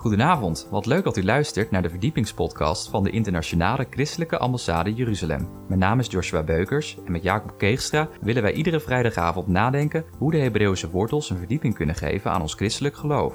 [0.00, 5.48] Goedenavond, wat leuk dat u luistert naar de verdiepingspodcast van de Internationale Christelijke Ambassade Jeruzalem.
[5.68, 10.30] Mijn naam is Joshua Beukers en met Jacob Keegstra willen wij iedere vrijdagavond nadenken hoe
[10.30, 13.34] de Hebreeuwse wortels een verdieping kunnen geven aan ons christelijk geloof.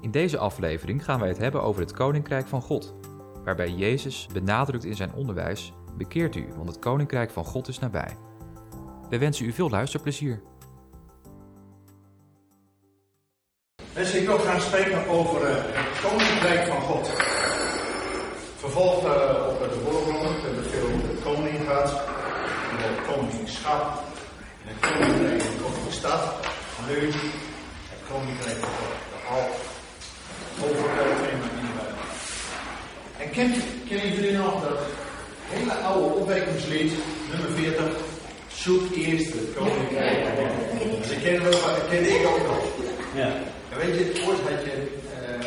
[0.00, 2.94] In deze aflevering gaan wij het hebben over het Koninkrijk van God,
[3.44, 8.16] waarbij Jezus benadrukt in zijn onderwijs: bekeert u, want het Koninkrijk van God is nabij.
[9.10, 10.42] Wij wensen u veel luisterplezier.
[13.94, 17.10] Mensen, ik wil gaan spreken over uh, het koninkrijk van God.
[18.58, 21.90] Vervolg uh, op de voorgrond hebben we veel over de koning gehad.
[22.70, 24.02] En het koningschap.
[24.62, 26.22] En het koninkrijk van God de stad.
[26.88, 27.00] Nu
[27.92, 28.92] het koninkrijk van God.
[29.12, 29.44] De al
[30.64, 31.84] overal thema in de.
[33.22, 33.56] En kent,
[33.88, 34.78] kennen jullie nog dat
[35.48, 36.92] hele oude opwekkingslied,
[37.30, 37.84] nummer 40?
[38.48, 41.08] Zoek eerst het koninkrijk van God.
[41.08, 42.64] Dat kennen we, dat ken ik ook nog.
[43.14, 43.53] Ja.
[43.74, 45.44] En weet je, ooit had je, uh,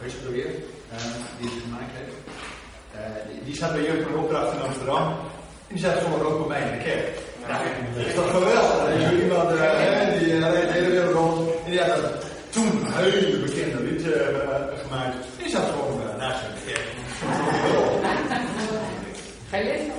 [0.00, 0.96] weet je het weer, uh,
[1.38, 2.16] die het gemaakt heeft,
[2.94, 5.06] uh, die, die, zat bij Jeugd Opdracht in Amsterdam,
[5.68, 7.08] en die zat gewoon ook bij mij in de kerk.
[7.48, 7.62] Ja,
[7.94, 8.86] dat is toch geweldig?
[8.86, 12.92] Er is iemand die reed de hele wereld rond, en die had dat toen een
[12.92, 14.02] hele bekende lied
[14.82, 15.16] gemaakt.
[15.38, 16.88] Die zat gewoon naast in de kerk.
[19.50, 19.90] Ga je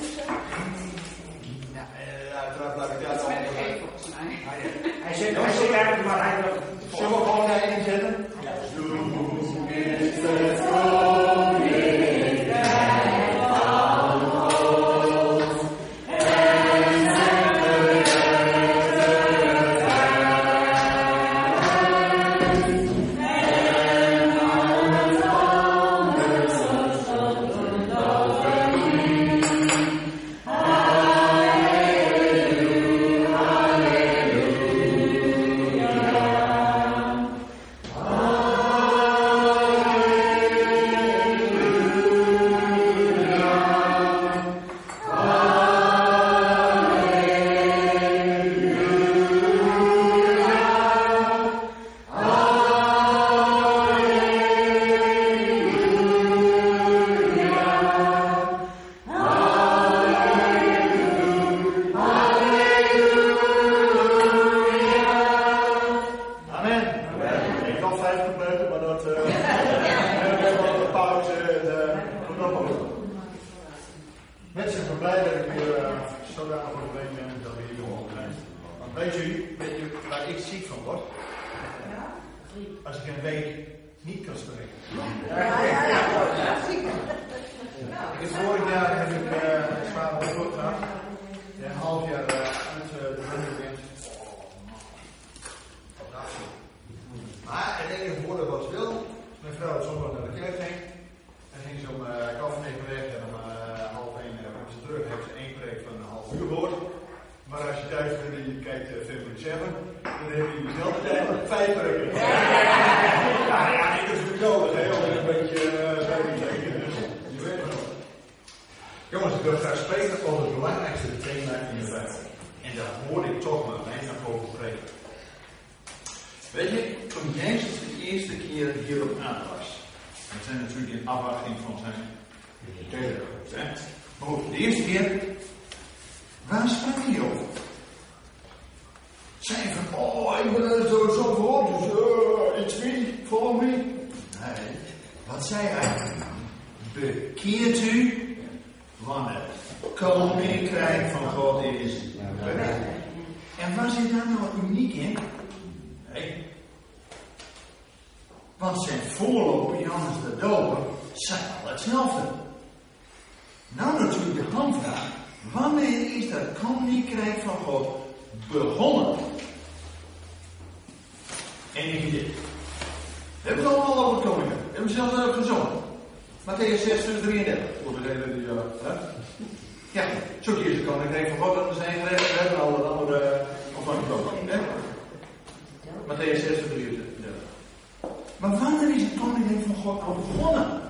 [188.42, 190.82] Maar wanneer is het koninkrijk van God al begonnen?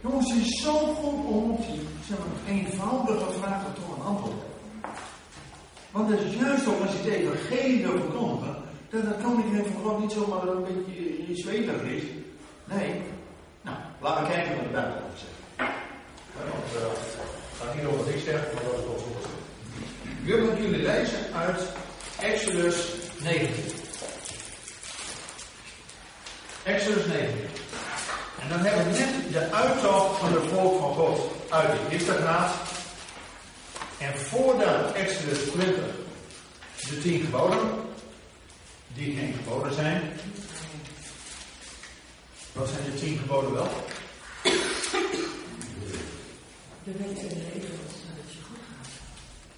[0.00, 4.34] Jongens, het is zo goed om op die zeg maar, eenvoudige vragen toch een antwoord
[5.90, 8.56] Want het is juist om als je het geen wil verkondigen,
[8.90, 12.02] dat het koninkrijk van God niet zomaar een beetje zweterig is.
[12.64, 13.00] Nee.
[13.62, 15.38] Nou, laten we kijken wat de Bijbel over zegt.
[16.36, 16.90] Want uh,
[17.58, 19.28] gaat niet over wat ik zeg, maar dat is wel goed.
[20.24, 21.62] Jullie jullie lezen uit
[22.20, 23.79] Exodus 19.
[26.62, 27.28] Exodus 9.
[28.40, 32.48] En dan hebben we net de uittocht van het volk van God uit de Israël.
[33.98, 35.84] En voordat Exodus 20
[36.88, 37.58] de tien geboden,
[38.94, 40.02] die geen geboden zijn.
[42.52, 43.68] Wat zijn de tien geboden wel?
[46.84, 48.90] De wet en de regels dat je goed gaat.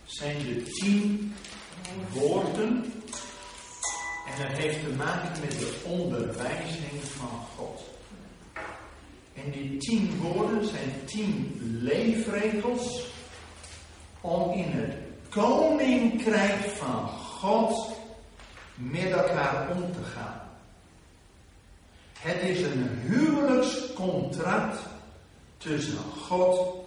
[0.05, 1.35] Zijn de tien
[2.13, 3.02] woorden.
[4.33, 7.81] En dat heeft te maken met de onderwijzing van God.
[9.35, 13.07] En die tien woorden zijn tien leefregels
[14.21, 14.95] om in het
[15.29, 17.97] koninkrijk van God
[18.75, 20.41] met elkaar om te gaan.
[22.19, 24.79] Het is een huwelijkscontract
[25.57, 26.85] tussen God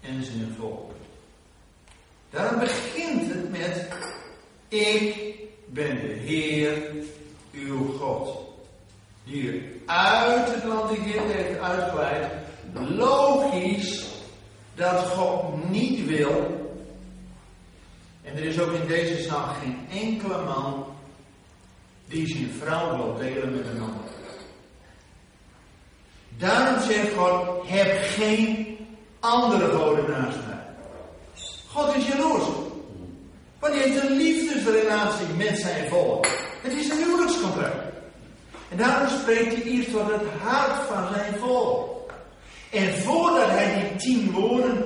[0.00, 0.92] en zijn volk.
[2.30, 3.88] Daarom begint het met:
[4.68, 5.33] Ik
[5.74, 6.82] ben de Heer,
[7.52, 8.38] uw God.
[9.24, 12.32] Die u uit het land heeft uitgeleid.
[12.88, 14.06] Logisch
[14.74, 16.62] dat God niet wil.
[18.22, 20.84] En er is ook in deze zaal geen enkele man
[22.06, 24.02] die zijn vrouw wil delen met een ander.
[26.28, 28.78] Daarom zegt God: heb geen
[29.20, 30.62] andere goden naast mij.
[31.66, 32.63] God is jaloers.
[33.64, 36.26] Want hij heeft een liefdesrelatie met zijn volk.
[36.62, 37.76] Het is een huwelijkscontract.
[38.68, 42.12] En daarom spreekt hij eerst tot het hart van zijn volk.
[42.70, 44.84] En voordat hij die tien woorden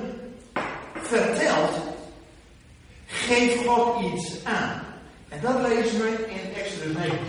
[0.93, 1.71] vertelt,
[3.05, 4.83] geeft God iets aan.
[5.29, 7.19] En dat lezen we in Exodus 19.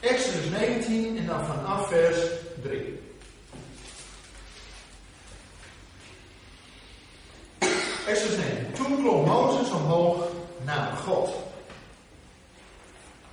[0.00, 2.18] Exodus 19 en dan vanaf vers
[2.62, 3.02] 3.
[8.06, 8.72] Exodus 9.
[8.74, 10.28] Toen klom Mozes omhoog
[10.64, 11.30] naar God.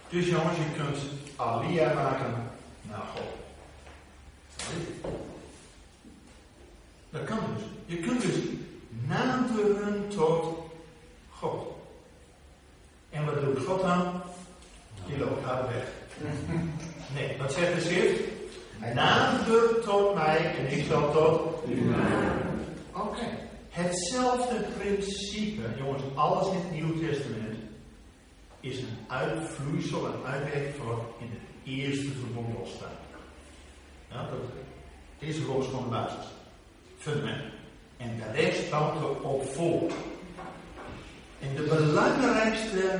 [0.10, 0.98] Dus jongens, je kunt
[1.36, 2.52] Alia maken
[2.82, 3.30] naar God.
[7.10, 7.64] Dat kan dus.
[7.86, 8.36] Je kunt dus
[9.08, 10.58] naderen tot
[11.30, 11.68] God.
[13.10, 14.22] En wat doet God dan?
[15.06, 15.84] Die loopt haar weg.
[17.14, 18.22] Nee, wat zegt de schrift?
[18.94, 21.94] Nader tot mij en ik zal tot u
[22.94, 23.50] Oké.
[23.72, 26.04] Hetzelfde principe, jongens,
[26.48, 27.58] in het Nieuw Testament
[28.60, 33.00] is een uitvloeisel, een uitwerking van wat in het eerste verbond al staat.
[34.12, 34.40] Ja, dat,
[35.20, 36.26] deze verbond is gewoon de basis.
[36.98, 37.44] Fundament.
[37.98, 39.92] En de rest bouwt erop vol.
[41.40, 43.00] En de belangrijkste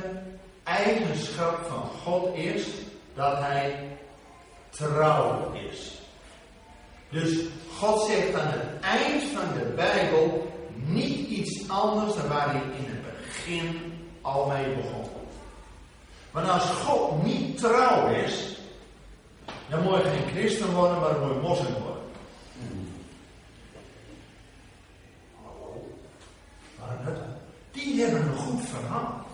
[0.62, 2.66] eigenschap van God is
[3.14, 3.88] dat hij
[4.70, 6.00] trouw is.
[7.10, 7.38] Dus
[7.78, 12.84] God zegt aan het eind van de Bijbel niet iets anders dan waar hij in
[12.84, 13.01] het
[13.44, 15.10] begin al mee begon.
[16.30, 18.56] Want als God niet trouw is,
[19.68, 22.02] dan moet je geen christen worden, maar moet moslim worden.
[27.04, 27.16] Dat?
[27.70, 29.26] Die hebben een goed verhaal.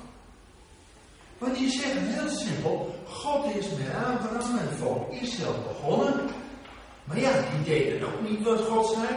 [1.39, 6.29] Want die zeggen heel simpel: God is met Abraham en volk Israël begonnen.
[7.05, 9.09] Maar ja, die deden ook niet wat God zei.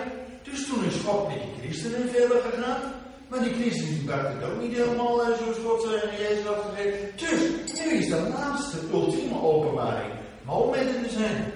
[0.43, 3.00] Dus toen is God met die christenen verder gegaan.
[3.31, 7.19] Maar die christenen die het ook niet helemaal eh, zoals God en Jezus had gezegd.
[7.19, 10.13] Dus nu is de laatste ultieme openbaring.
[10.45, 11.53] Mohammed te zijn.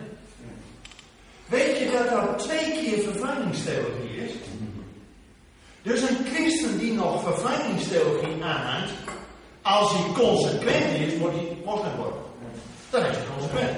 [1.45, 4.31] Weet je dat er twee keer vervangingstheologie is?
[5.81, 8.93] Dus een christen die nog vervangingstheologie aanhangt,
[9.61, 12.21] als hij consequent is, moet hij moslim worden.
[12.89, 13.77] Dan is hij consequent.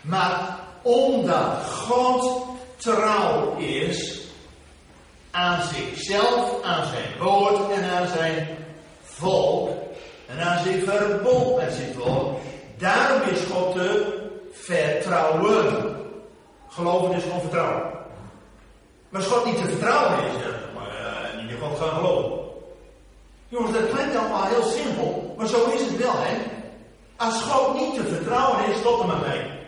[0.00, 4.19] Maar omdat God trouw is
[5.30, 8.48] aan zichzelf, aan zijn woord en aan zijn
[9.02, 9.68] volk
[10.26, 12.38] en aan zijn verbond met zijn volk,
[12.78, 14.18] daarom is God te
[14.52, 15.96] vertrouwen.
[16.68, 17.82] Geloven is gewoon vertrouwen.
[19.08, 22.38] Maar als God niet te vertrouwen is, ja, maar uh, niet God gaan geloven.
[23.48, 26.36] Jongens, dat klinkt allemaal heel simpel, maar zo is het wel, hè?
[27.16, 29.58] Als God niet te vertrouwen is, stop er maar mee.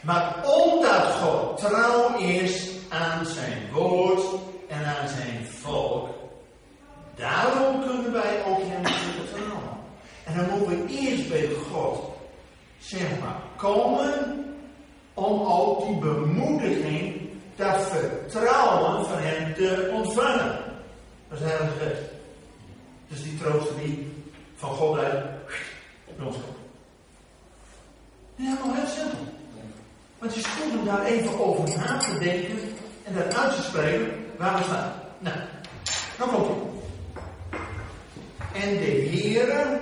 [0.00, 4.20] Maar omdat God trouw is aan zijn woord
[4.82, 6.08] en aan zijn volk,
[7.14, 9.70] daarom kunnen wij ook hem vertrouwen.
[10.24, 12.04] En dan moeten we eerst bij God,
[12.78, 14.44] zeg maar, komen
[15.14, 20.58] om ook die bemoediging, dat vertrouwen van hem te ontvangen.
[21.28, 22.00] Dat is heilig gezegd.
[23.08, 24.12] Dus die troost die
[24.54, 25.24] van God uit
[26.20, 26.56] ons komt.
[28.36, 29.18] Helemaal heel simpel.
[30.18, 30.46] Maar het is
[30.84, 32.58] daar even over na te denken
[33.02, 34.92] en dat uit te spreken waar we staan.
[35.18, 35.36] Nou,
[36.18, 37.60] dan komt hij.
[38.62, 39.80] En de Heere,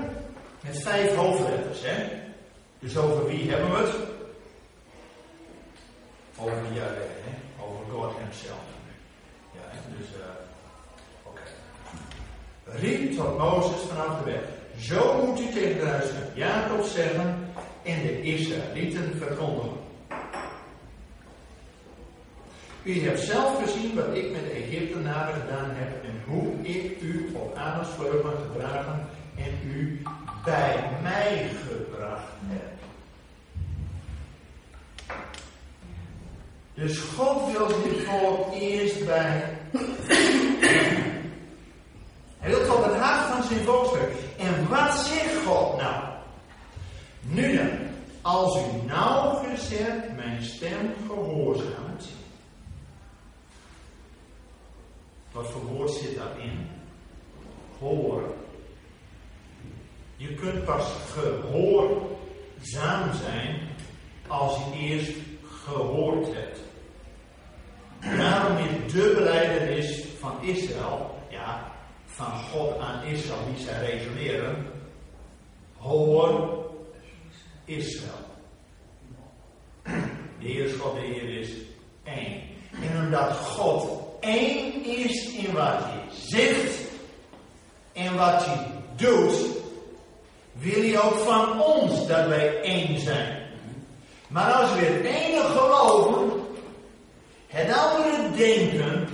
[0.60, 2.04] met vijf hoofdletters, hè.
[2.78, 3.96] Dus over wie hebben we het?
[6.38, 7.62] over Yahweh, hè?
[7.64, 8.66] over God hemzelf.
[9.52, 9.60] Ja,
[9.98, 10.24] dus, uh,
[11.22, 11.42] oké.
[12.64, 14.42] Riep tot Mozes vanaf de weg.
[14.78, 17.52] Zo moet u tegen de huis Jacob zeggen
[17.82, 19.89] en de Israëlieten verkondigen.
[22.82, 27.56] U hebt zelf gezien wat ik met Egyptenaren gedaan heb en hoe ik u op
[27.56, 29.06] ademsvleugelen gedragen
[29.36, 30.02] en u
[30.44, 32.70] bij mij gebracht heb.
[36.74, 39.58] Dus God wil dit volk eerst bij.
[42.38, 43.98] Hij wil tot het hart van zijn volk.
[44.38, 46.04] En wat zegt God nou?
[47.20, 47.70] Nu dan,
[48.22, 51.89] als u nauwgezet mijn stem gehoorzaamt.
[55.40, 56.68] Wat voor woord zit daarin?
[57.78, 58.32] Horen.
[60.16, 63.60] Je kunt pas gehoorzaam zijn
[64.26, 65.12] als je eerst
[65.64, 66.58] gehoord hebt.
[68.18, 71.72] Daarom is de beleidenis van Israël, ja,
[72.04, 74.66] van God aan Israël, die zij resoneren,
[75.76, 76.64] hoor
[77.64, 78.28] Israël.
[80.40, 81.50] De Heer is God, de Heer is
[82.02, 82.42] één.
[82.82, 84.69] En omdat God één is
[85.50, 86.78] in wat hij zegt
[87.92, 88.66] en wat hij
[88.96, 89.34] doet,
[90.52, 93.38] wil hij ook van ons dat wij één zijn.
[94.28, 96.30] Maar als we het ene geloven,
[97.46, 99.08] het andere denken,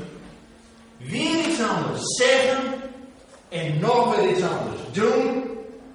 [0.97, 2.63] weer iets anders zeggen
[3.49, 5.45] en nog weer iets anders doen,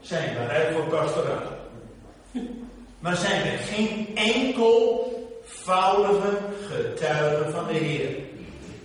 [0.01, 1.50] zijn we rijp voor pastoraat.
[3.00, 8.10] Maar zijn we geen enkelvoudige getuigen van de Heer.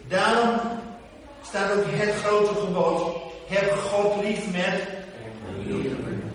[0.08, 0.60] Daarom
[1.49, 3.17] staat ook het grote gebod.
[3.47, 4.83] Heb God lief met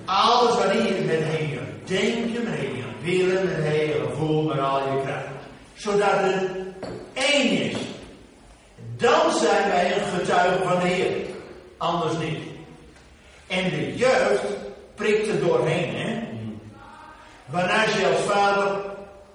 [0.05, 5.01] alles wat hier met heen denken, met heen willen, met heen gevoel, met al je
[5.03, 5.25] kracht.
[5.73, 6.49] Zodat het
[7.13, 7.77] één is.
[8.97, 11.11] Dan zijn wij een getuige van de Heer.
[11.77, 12.39] Anders niet.
[13.47, 14.43] En de jeugd
[14.95, 16.19] prikt er doorheen, hè.
[17.45, 18.79] Wanneer je als vader,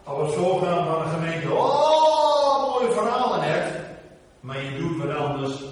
[0.05, 3.26] als voorganger van een gemeente, oh, mooie verhalen hebt,
[4.47, 5.65] maar je doet wat anders,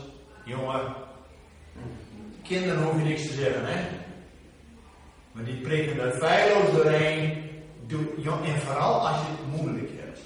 [0.45, 0.81] jongen.
[2.43, 3.87] Kinderen hoef je niks te zeggen, hè.
[5.33, 7.43] Maar die prikken er feilloos doorheen.
[7.87, 8.01] Doe,
[8.45, 10.21] en vooral als je het moeilijk hebt.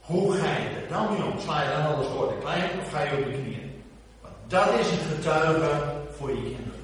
[0.00, 1.38] Hoe ga je er dan mee om?
[1.38, 3.82] Sla je dan alles kort en klein of ga je op je knieën?
[4.20, 5.70] Want dat is een getuige
[6.16, 6.80] voor je kinderen.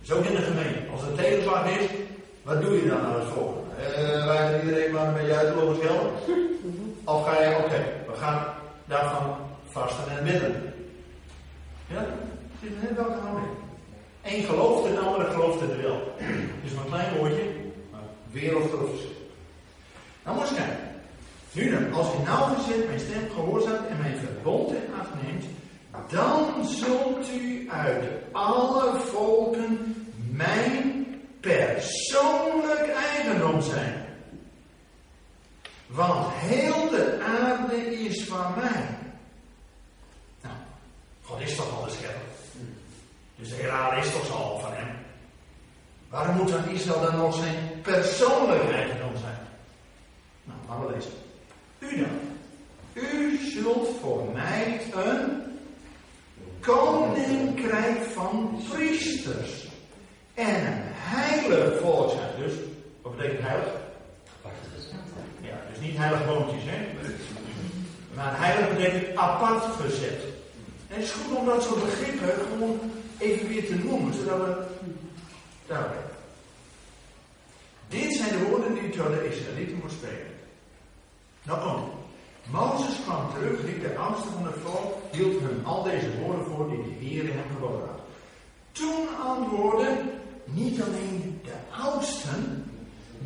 [0.00, 0.90] Dus ook in de gemeente.
[0.92, 1.86] Als het tegenslag is,
[2.42, 3.60] wat doe je dan aan het volgende?
[3.78, 6.10] Uh, wij iedereen maar met je uitlopen geld?
[7.04, 8.60] Of ga je, oké, we gaan
[8.92, 9.36] daarvan
[9.68, 10.74] vasten en bidden.
[11.86, 11.98] Ja,
[12.52, 13.52] het is net welke houding.
[14.22, 16.14] Eén gelooft en de andere gelooft het wel.
[16.62, 17.44] Dus een klein woordje,
[17.90, 19.00] maar wereldgroot.
[20.24, 20.90] Nou, moet eens kijken.
[21.52, 25.44] Nu dan, als je nauwgezet mijn stem gehoorzaamt en mijn verbond in acht neemt,
[26.10, 29.96] dan zult u uit alle volken
[30.30, 31.06] mijn
[31.40, 34.01] persoonlijk eigendom zijn.
[35.92, 38.98] Want heel de aarde is van mij.
[40.40, 40.54] Nou,
[41.22, 42.22] God is toch al de schepper.
[43.36, 44.96] Dus de hele aarde is toch al van hem.
[46.08, 49.38] Waarom moet dan Israël dan nog zijn persoonlijk eigendom zijn?
[50.44, 51.12] Nou, laten we lezen.
[51.78, 52.20] U dan.
[52.92, 55.42] U zult voor mij een
[56.60, 59.68] koninkrijk van priesters
[60.34, 62.30] en een heilig volk zijn.
[62.38, 62.52] Dus,
[63.02, 63.80] wat betekent heilig?
[65.42, 66.78] Ja, dus niet heilig boontjes, hè?
[68.14, 70.22] Maar heilig betekent apart gezet.
[70.88, 72.80] En het is goed om dat soort begrippen gewoon
[73.18, 74.64] even weer te noemen, zodat we
[75.66, 75.94] daar
[77.88, 80.32] Dit zijn de woorden die tot de Israëlieten moet spreken.
[81.42, 82.00] Nou, ook.
[82.50, 86.70] Mozes kwam terug, riep de oudste van het volk, hield hun al deze woorden voor
[86.70, 88.00] die de Heer hem geboden had.
[88.72, 90.02] Toen antwoordde
[90.44, 92.71] niet alleen de oudsten,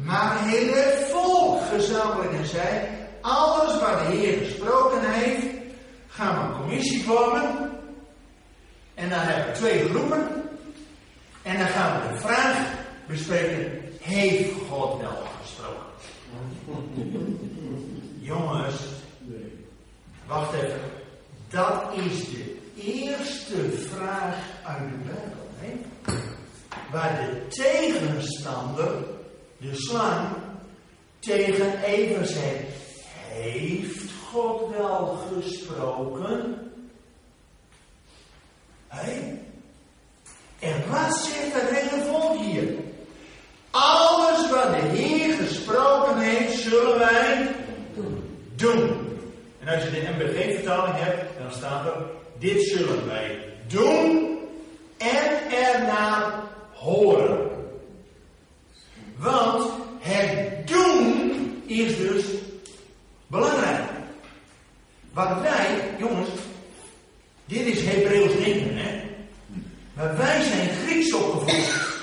[0.03, 2.89] maar heel het volk gezamenlijk en zei:
[3.21, 5.47] Alles waar de Heer gesproken heeft,
[6.09, 7.71] gaan we een commissie vormen.
[8.95, 10.29] En dan hebben we twee groepen.
[11.43, 12.57] En dan gaan we de vraag
[13.07, 15.85] bespreken: Heeft God wel gesproken?
[18.21, 18.81] Jongens,
[20.27, 20.81] wacht even.
[21.49, 25.49] Dat is de eerste vraag uit de Bijbel.
[25.59, 25.73] Hè?
[26.91, 29.05] Waar de tegenstander,
[29.59, 30.29] de slang,
[31.19, 32.25] tegen Eva
[33.29, 36.71] Heeft God wel gesproken?
[38.89, 39.39] Hé?
[40.59, 42.75] En wat zegt het hele volk hier?
[43.71, 47.55] Alles wat de Heer gesproken heeft, zullen wij
[49.85, 52.07] je de MBG-vertaling hebt, dan staat er:
[52.39, 54.39] Dit zullen wij doen
[54.99, 57.56] en ernaar horen.
[59.17, 62.25] Want het doen is dus
[63.27, 63.85] belangrijk.
[65.13, 66.29] Wat wij, jongens,
[67.45, 69.05] dit is Hebreeuws denken, hè?
[69.95, 71.95] Maar wij zijn Grieks opgevoed.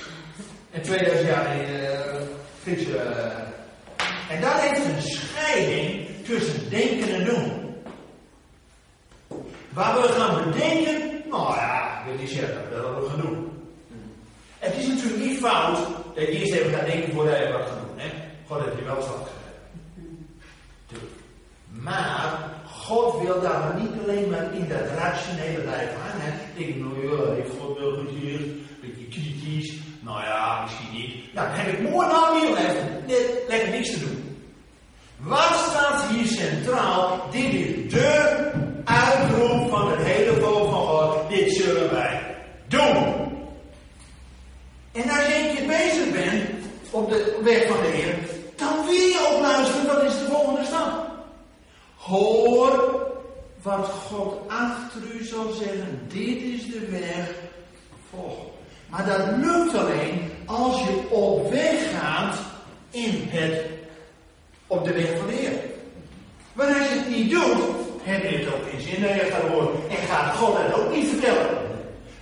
[0.71, 1.89] En 2000 jaar in uh,
[2.61, 2.89] Griekse.
[2.89, 7.75] Uh, en dat heeft een scheiding tussen denken en doen.
[9.69, 13.51] Waar we gaan bedenken, nou ja, ik wil niet zeggen dat we gaan doen.
[14.59, 17.79] Het is natuurlijk niet fout dat je eerst even gaat denken voordat je wat gaat
[17.87, 17.99] doen.
[17.99, 18.09] Hè?
[18.47, 19.31] God heeft je wel gezegd.
[21.69, 26.39] Maar God wil daar niet alleen maar in dat rationele blijven hangen.
[26.53, 29.73] Ik nou ja, heeft God wel gezegd, een beetje kritisch.
[29.99, 31.33] Nou ja, misschien niet.
[31.33, 33.03] Nou, dan heb ik mooi nou niet even
[33.47, 34.37] lekker niks te doen.
[35.17, 37.27] Wat staat hier centraal?
[37.31, 38.51] Dit is de
[38.83, 41.29] uitroep van het hele volk van God.
[41.29, 42.35] Dit zullen wij
[42.67, 43.31] doen.
[44.91, 46.49] En als je een keer bezig bent
[46.91, 48.15] op de weg van de Heer,
[48.55, 51.11] dan wil je ook luisteren, wat is de volgende stap?
[52.03, 53.01] Hoor
[53.61, 55.99] wat God achter u zal zeggen.
[56.07, 57.29] Dit is de weg.
[58.09, 58.37] Volg.
[58.89, 62.37] Maar dat lukt alleen als je op weg gaat
[62.89, 63.61] in het,
[64.67, 65.59] op de weg van de Heer.
[66.53, 67.63] Maar als je het niet doet,
[68.01, 69.89] heb je het ook geen zin dat je horen.
[69.89, 71.47] En gaat God het ook niet vertellen.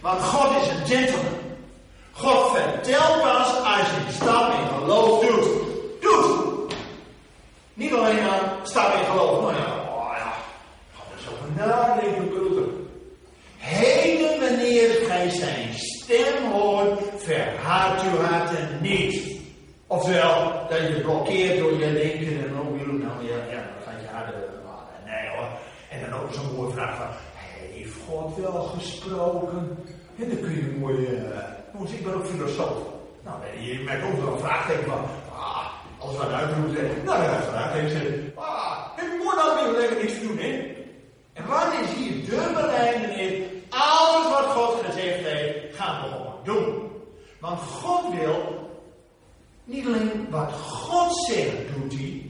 [0.01, 1.39] Want God is een gentleman.
[2.11, 5.20] God vertelt pas als je die stap in geloof.
[7.73, 9.41] Niet alleen maar stap in geloof.
[9.41, 10.33] Nou ja, oh ja.
[10.93, 12.63] Ga er zo van nadenken, broeder.
[13.57, 19.39] Heden wanneer gij zijn stem hoort, verhard uw harten niet.
[19.87, 24.01] Oftewel, dat je blokkeert door je denken en ook wil nou ja, ja, dan gaat
[24.01, 24.33] je harder.
[25.05, 25.47] Nee hoor.
[25.89, 27.07] En dan ook zo'n mooie vraag van,
[27.73, 29.77] heeft God wel gesproken?
[30.19, 32.77] En dan kun je mooi, uh, ik ben ook filosoof.
[33.23, 35.65] Nou, je merkt ook wel een vraagteken van, ah,
[36.01, 40.03] als we een uitroep zeggen, nou ja, vraagteken zeggen, ah, heb je mooi nou weer
[40.03, 40.75] niks doen, hè?
[41.33, 43.47] En wat is hier de beleidenis?
[43.69, 46.91] Alles wat God gezegd heeft, gaan we gewoon doen.
[47.39, 48.69] Want God wil
[49.63, 52.25] niet alleen wat God zegt, doet hij.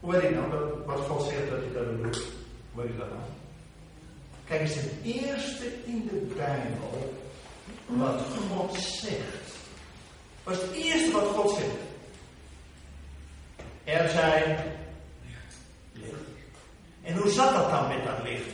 [0.00, 2.22] Hoe weet ik nou dat, wat God zegt dat hij dat doet?
[2.72, 3.20] Hoe weet ik dat nou?
[4.44, 7.14] Kijk eens, het eerste in de Bijbel
[7.86, 9.54] wat God zegt.
[10.42, 11.85] Wat is het eerste wat God zegt?
[13.86, 14.58] Er zijn
[15.92, 16.14] licht.
[17.02, 18.50] En hoe zat dat dan met dat licht?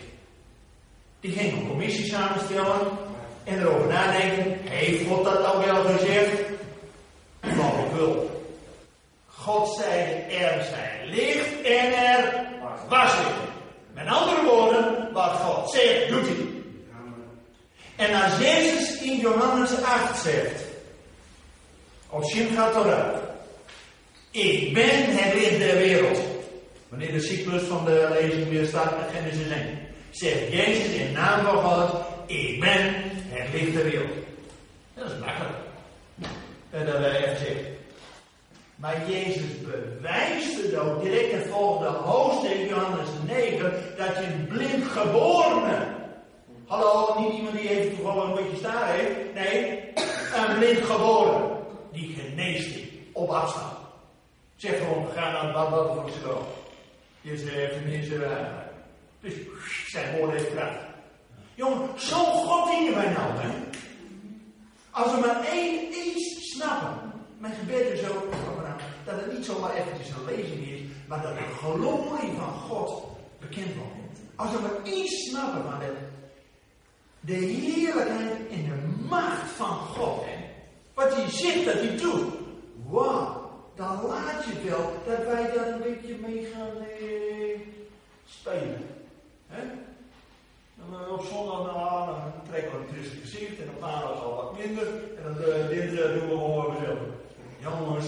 [1.20, 2.80] Die ging een commissie samenstellen
[3.44, 4.56] en erover nadenken.
[4.64, 6.50] Heeft God dat dan wel gezegd?
[7.94, 8.42] wil.
[9.26, 12.46] God zei, er zijn licht en er
[12.88, 13.50] was licht.
[13.94, 16.50] Met andere woorden, wat God zegt, doet hij.
[17.96, 20.62] En als Jezus in Johannes 8 zegt,
[22.22, 23.16] Shem gaat eruit,
[24.32, 26.18] ik ben het licht der wereld.
[26.88, 29.78] Wanneer de cyclus van de lezing weer staat met Genesis 1.
[30.10, 32.94] Zegt Jezus in naam van God, ik ben
[33.28, 34.12] het licht der wereld.
[34.94, 35.58] Dat is makkelijk.
[36.70, 37.80] En dat wij zeggen.
[38.76, 44.84] Maar Jezus bewijst het ook direct in volgende hoofdstuk, Johannes 9, dat je een blind
[44.84, 45.88] geboren bent.
[46.66, 49.34] Hallo, niet iemand die even toevallig een beetje staar heeft.
[49.34, 49.80] Nee,
[50.34, 51.50] een blind geboren.
[51.92, 52.78] Die geneest
[53.12, 53.81] op afstand.
[54.62, 56.46] Zeg gewoon, ga naar het bad van psycholoog.
[57.20, 58.30] Je zegt tenminste, uh,
[59.20, 59.34] dus
[59.86, 60.78] zijn woorden heeft kracht.
[61.54, 63.48] Jongen, zo God dienen wij nou, hè?
[64.90, 67.12] Als we maar één iets snappen.
[67.38, 68.24] Mijn gebed is ook
[69.04, 73.04] dat het niet zomaar eventjes een lezing is, maar dat de glorie van God
[73.40, 74.20] bekend wordt.
[74.36, 75.96] Als we maar iets snappen van het,
[77.20, 80.44] de heerlijkheid en de macht van God, hè,
[80.94, 82.24] wat hij zegt dat hij doet,
[82.88, 83.41] wauw,
[83.74, 87.60] dan laat je wel dat wij daar een beetje mee gaan eh,
[88.26, 88.86] spelen.
[89.46, 89.62] Hè?
[91.12, 94.86] op zondag nou, dan trekken we een gezicht en op maandag al wat minder.
[94.86, 96.98] En dan uh, dinsdag doen we gewoon zelf.
[97.60, 98.06] Jongens,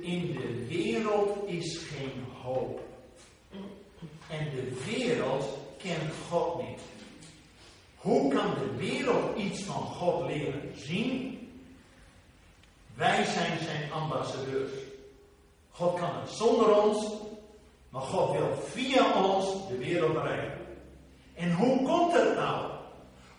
[0.00, 2.80] in de wereld is geen hoop.
[4.30, 6.80] En de wereld kent God niet.
[7.96, 11.41] Hoe kan de wereld iets van God leren zien?
[12.94, 14.70] Wij zijn zijn ambassadeurs.
[15.70, 17.06] God kan het zonder ons,
[17.88, 20.58] maar God wil via ons de wereld bereiken.
[21.34, 22.70] En hoe komt het nou?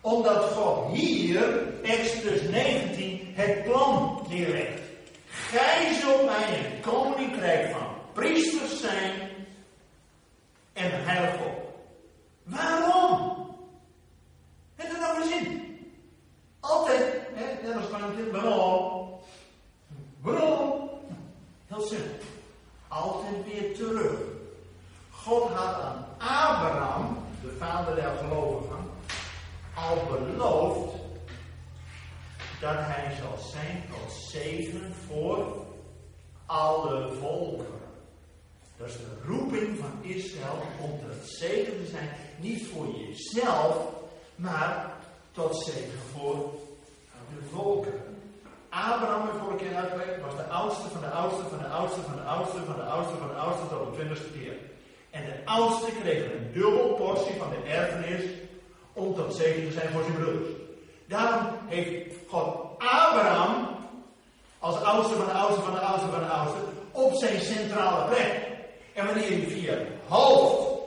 [0.00, 4.80] Omdat God hier, Exodus 19, het plan neerlegt.
[5.26, 9.30] Gij zult mij een koninkrijk van priesters zijn
[10.72, 11.40] en een heilig.
[12.42, 13.46] Waarom?
[14.74, 15.62] Heeft dat nou zin?
[16.60, 17.90] Altijd, hè, net als?
[20.20, 20.90] Waarom?
[21.66, 22.26] Heel simpel.
[22.88, 24.18] Altijd weer terug.
[25.34, 28.90] God had aan Abraham, de vader der gelovigen,
[29.74, 30.94] al beloofd
[32.60, 35.66] dat hij zal zijn tot zegen voor
[36.46, 37.66] alle volken.
[38.76, 43.76] Dat is de roeping van Israël om tot zegen te zijn, niet voor jezelf,
[44.36, 44.90] maar
[45.32, 46.50] tot zegen voor
[47.28, 48.02] de volken.
[48.68, 52.16] Abraham, heb vorige keer uitgelegd, was de oudste van de oudste van de oudste van
[52.16, 54.56] de oudste van de oudste van de oudste tot de twintigste keer.
[55.14, 58.30] En de oudste kreeg een dubbel portie van de erfenis
[58.92, 60.48] om tot zegen te zijn voor zijn broers.
[61.06, 63.68] Daarom heeft God Abraham
[64.58, 66.58] als oudste van de oudste van de oudste van de oudste
[66.90, 68.32] op zijn centrale plek.
[68.92, 69.76] En wanneer hij via
[70.08, 70.80] hoofd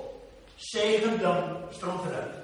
[0.56, 2.36] zegen, dan stroomt het uit.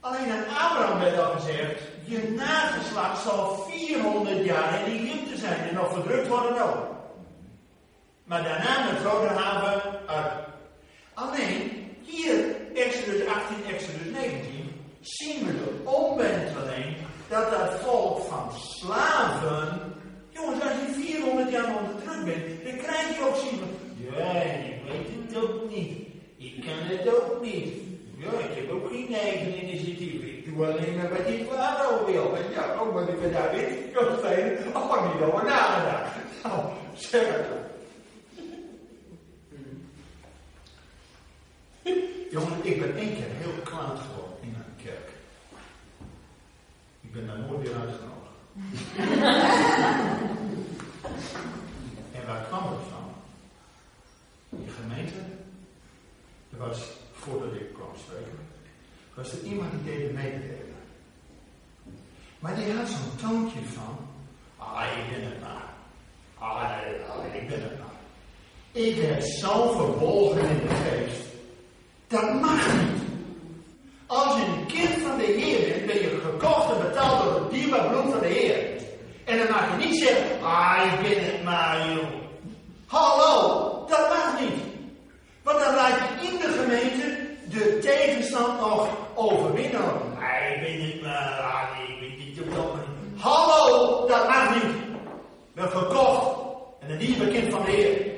[0.00, 5.74] Alleen aan Abraham werd al gezegd, je nageslacht zal 400 jaar in Egypte zijn en
[5.74, 6.93] nog verdrukt worden ook.
[8.24, 10.32] Maar daarna met rode haven uit.
[11.14, 16.96] Alleen, hier, Exodus 18, Exodus 19, zien we de omwenteling
[17.28, 19.80] dat dat volk van slaven,
[20.30, 24.40] jongens, als je 400 jaar onder druk bent, dan krijg je ook zien van, ja,
[24.42, 26.04] ik weet het ook niet.
[26.36, 27.72] Ik kan het ook niet.
[28.18, 30.22] Ja, ik heb ook geen eigen initiatief.
[30.22, 32.36] Ik doe alleen maar wat die vader wil.
[32.36, 36.14] En ja, ook wat ik daar weet ik kan zijn, oh, niet over nagedacht.
[36.42, 36.60] Nou,
[36.94, 37.64] zeg het dan.
[42.34, 45.08] Jongen, ik ben één keer heel kwaad geworden in een kerk.
[47.00, 48.34] Ik ben daar nooit weer uitgenodigd.
[52.16, 53.14] en waar kwam het van?
[54.48, 55.18] Die gemeente,
[56.52, 58.38] er was, voordat ik kwam spreken,
[59.14, 60.74] was er iemand die deed meedelen.
[62.38, 63.98] Maar die had zo'n toontje van,
[64.56, 65.72] ah, ik ben het maar.
[66.38, 66.62] Ah,
[67.08, 67.98] ah, ik ben het maar.
[68.72, 71.23] Ik werd zo verbolgen in de geest.
[72.08, 73.02] Dat mag niet.
[74.06, 77.50] Als je een kind van de Heer bent, ben je gekocht en betaald door het
[77.50, 78.56] dierbaar bloed van de Heer.
[79.24, 82.22] En dan mag je niet zeggen, ah, ik ben het maar, joh.
[82.86, 84.62] Hallo, dat mag niet.
[85.42, 89.80] Want dan laat je in de gemeente de tegenstand nog overwinnen.
[89.80, 92.72] Ah, ik ben het maar, ah, ik ben niet op dat
[93.16, 94.74] Hallo, dat mag niet.
[95.54, 96.38] Ben gekocht
[96.80, 98.12] en een dierbaar kind van de Heer.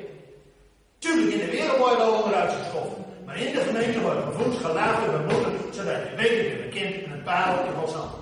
[0.99, 2.96] Tuurlijk, in de wereld word je wel onderuit geschoven.
[3.37, 7.13] In de gemeente wordt gevoed, gelaten, bemoedigd, zodat je weet dat je een kind en
[7.13, 8.15] een paal in Gods hand.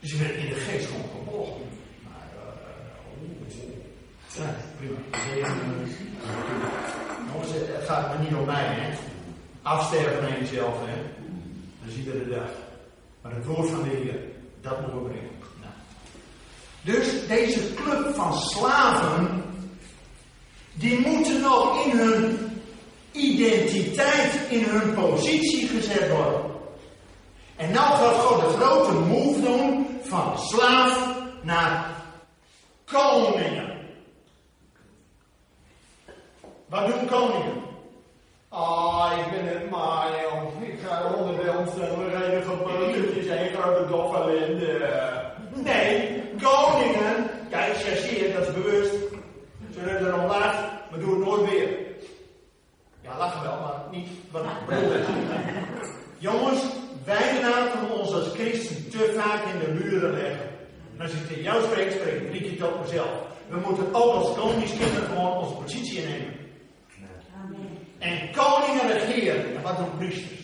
[0.00, 1.60] Dus je bent in de geest gewoon gevolgd.
[2.04, 2.28] Maar,
[4.38, 5.48] uh, prima.
[7.32, 8.96] Jongens, het gaat me niet om mij, hè.
[9.62, 11.02] Afsterven naar jezelf, hè.
[11.80, 12.50] Dat is iedere dag.
[13.22, 14.18] Maar het woord van de Heer,
[14.60, 15.30] dat moeten we brengen.
[15.60, 15.72] Nou.
[16.80, 19.42] Dus deze club van slaven,
[20.72, 22.45] die moeten nog in hun
[23.16, 26.40] identiteit in hun positie gezet worden.
[27.56, 31.86] En nou gaat God de grote move doen van slaaf naar
[32.84, 33.74] koningen.
[36.66, 37.64] Wat doen koningen?
[38.48, 40.08] Ah, ik ben het maar.
[40.60, 44.88] Ik ga onder de omstandigheden gebeurtjes heen, grote ellende.
[45.54, 48.94] Nee, koningen, kijk, chargeer, dat is bewust.
[49.72, 50.54] Ze hebben er laat,
[50.90, 51.85] maar doe het nooit weer.
[53.06, 54.92] Ja, lachen wel, maar niet wat ik bedoel.
[56.18, 56.60] Jongens,
[57.04, 60.48] wij laten ons als christen te vaak in de muren leggen.
[60.96, 63.10] En als ik tegen jou spreek, spreek ik drie keer tot mezelf.
[63.48, 66.34] We moeten ook als koningskinderen gewoon onze positie innemen.
[67.98, 69.56] En koningen regeren.
[69.56, 70.40] En wat doen priesters?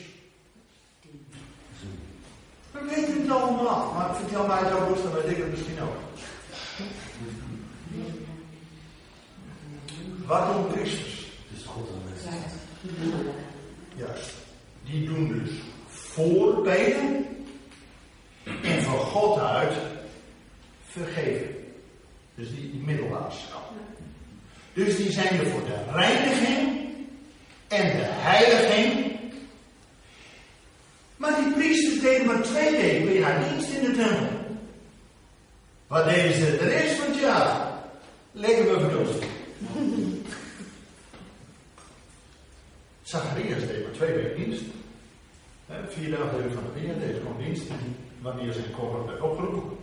[2.70, 5.96] We weten het allemaal, maar vertel mij zo goed, dan weet ik het misschien ook.
[10.26, 11.26] Wat doen priesters?
[11.48, 12.01] Het is God.
[13.96, 14.30] Juist.
[14.84, 15.50] Die doen dus
[15.86, 17.26] voorbeden
[18.62, 19.72] en van God uit
[20.86, 21.54] vergeven.
[22.34, 23.70] Dus die, die middelaarschap.
[24.72, 26.88] Dus die zijn er voor de reiniging
[27.68, 29.12] en de heiliging.
[31.16, 34.40] Maar die priesters deden maar twee weken weer haar dienst in de tempel.
[35.86, 37.72] Wat deden de rest van het jaar?
[38.32, 39.24] Lekker me verdost.
[43.12, 44.62] Zacharias deed maar twee weken dienst.
[45.66, 47.68] He, vier dagen deed van de weer, deed gewoon dienst.
[47.68, 49.76] En wanneer zijn koffer werd opgeroepen.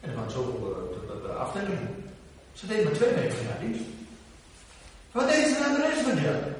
[0.00, 1.76] En dan waren zoveel eh, de, de.
[2.52, 3.84] Ze deed maar twee weken naar dienst.
[5.12, 6.56] Wat deed ze nou de rest van het niet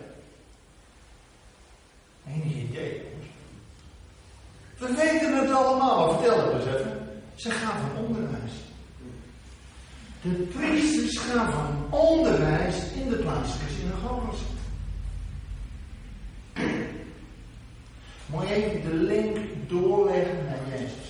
[2.27, 3.03] Enig idee.
[4.79, 7.21] We weten het allemaal, vertel het eens, even.
[7.35, 8.53] Ze gaan van onderwijs.
[10.23, 14.41] De priesters gaan van onderwijs in de plaatselijke synagoges.
[18.37, 21.09] Moet je even de link doorleggen naar Jezus.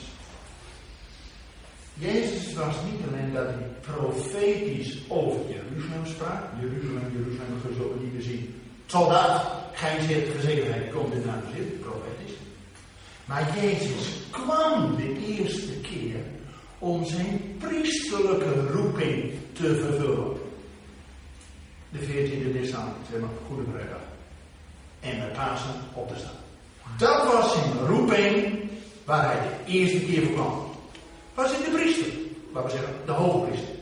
[1.95, 6.43] Jezus was niet alleen dat hij profetisch over Jeruzalem sprak.
[6.61, 8.55] Jeruzalem, Jeruzalem, we zullen niet meer zien.
[8.87, 9.99] Totdat gij
[10.37, 12.37] gezegenheid komt in naar zit, profetisch.
[13.25, 16.21] Maar Jezus kwam de eerste keer
[16.79, 20.37] om zijn priesterlijke roeping te vervullen.
[21.89, 24.03] De 14e Nissan, zeg maar, Goede Vrijdag.
[25.01, 26.46] En met Pasen op te staan.
[26.99, 28.59] Dat was zijn roeping
[29.05, 30.71] waar hij de eerste keer voor kwam.
[31.35, 32.07] Was in de priester.
[32.53, 33.75] Laten we zeggen, de hoge priester.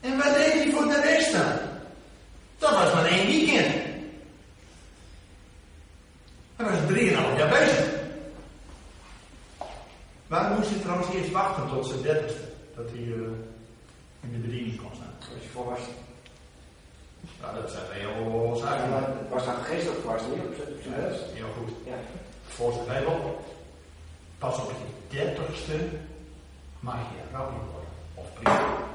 [0.00, 1.32] En wat deed hij voor de rest?
[2.58, 3.74] Dat was maar één weekend.
[6.56, 7.86] Hij was drieënhalf jaar bezig.
[10.26, 12.42] Waarom moest hij trouwens eerst wachten tot zijn dertigste?
[12.76, 13.14] Dat hij uh,
[14.20, 15.14] in de bediening kon staan.
[15.18, 16.07] Als je volwassen.
[17.40, 18.90] Nou, dat zijn heel zaken.
[18.90, 21.70] Ja, was dan geestelijk volwassen, niet op zijn dat heel goed.
[21.86, 21.94] Ja.
[22.46, 23.44] Volgens de Bijbel,
[24.38, 25.78] pas op je dertigste
[26.80, 27.90] mag je rabbi worden.
[28.14, 28.86] Of priester.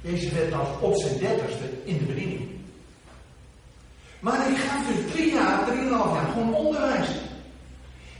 [0.00, 2.50] Jezus werd dan op zijn dertigste in de bediening.
[4.20, 7.08] Maar hij gaf dus drie jaar, drieënhalf jaar gewoon onderwijs.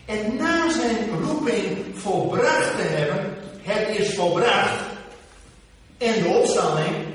[0.05, 4.81] En na zijn roeping volbracht te hebben, het is volbracht,
[5.99, 7.12] en de opstanding,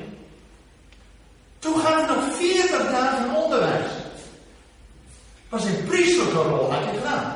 [1.59, 3.91] toen gaf hij nog 40 dagen onderwijs.
[5.49, 7.35] Was een priesterlijke rol had hij gedaan.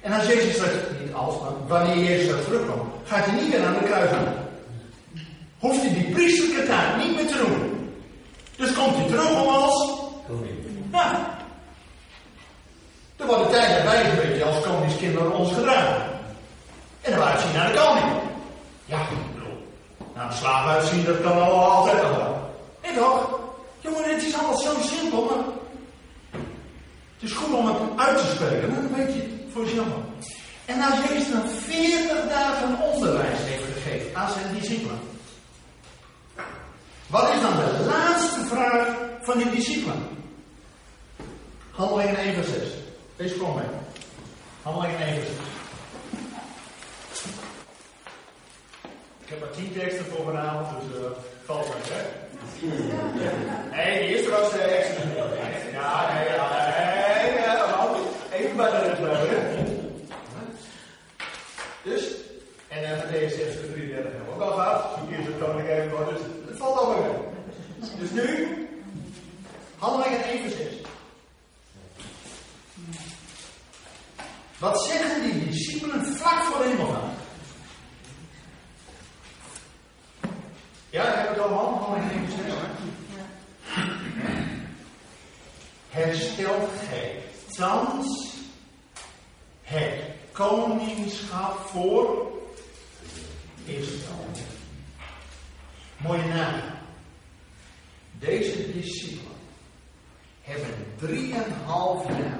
[0.00, 3.78] En als Jezus straks, niet als, maar wanneer Jezus terugkomt, gaat hij niet meer aan
[3.78, 4.34] de kruis aan.
[5.58, 7.92] Hoeft hij die priesterlijke taak niet meer te doen.
[8.56, 9.98] Dus komt hij terug om als
[10.92, 11.38] ja.
[13.16, 16.02] Er worden tijden bij een beetje als koningskinderen ons gedragen.
[17.00, 18.20] En dan waren ze naar de koning.
[18.84, 19.66] Ja, ik bedoel,
[20.14, 22.49] naar een slaaf uitzien, dat kan allemaal altijd nog wel.
[22.94, 23.40] Toch?
[23.80, 25.44] Jongen, het is allemaal zo simpel, maar...
[27.20, 29.86] Het is goed om het uit te spreken, maar dan weet je voor jezelf.
[30.64, 34.98] En als Jezus dan 40 dagen onderwijs heeft gegeven aan zijn discipelen.
[37.06, 40.08] Wat is dan de laatste vraag van die discipelen?
[41.70, 42.68] Handelingen 1 vers 6.
[43.16, 43.66] Wees gewoon mee.
[44.62, 45.36] Handelingen 1 vers 6.
[49.24, 51.06] Ik heb er 10 teksten voor vanavond, dus uh,
[51.50, 52.02] valt me hè?
[53.70, 55.14] Nee, de eerste was uh, Exodus.
[55.72, 57.88] Ja, nee, nee, ja,
[58.32, 58.98] even bij de rug
[61.82, 62.14] Dus,
[62.68, 64.98] en dan deze 6 vers 33 hebben we ook al gehad.
[64.98, 67.88] Zoek eerst het even wat, dus het valt allemaal mee.
[67.98, 68.68] Dus nu,
[69.78, 70.66] handelingen 1 vers 6.
[74.58, 77.19] Wat zeggen die discipelen vlak voor de hemelvaart?
[80.90, 81.74] Ja, hebben we het allemaal?
[81.74, 82.54] Handelingen 1 vers 6.
[85.88, 87.22] Herstelt gij
[87.56, 88.34] thans
[89.62, 89.94] het
[90.32, 92.32] koningschap voor
[93.64, 94.26] Israël.
[95.96, 96.60] Mooie naam.
[98.18, 99.36] Deze discipelen
[100.40, 102.38] hebben drieënhalf jaar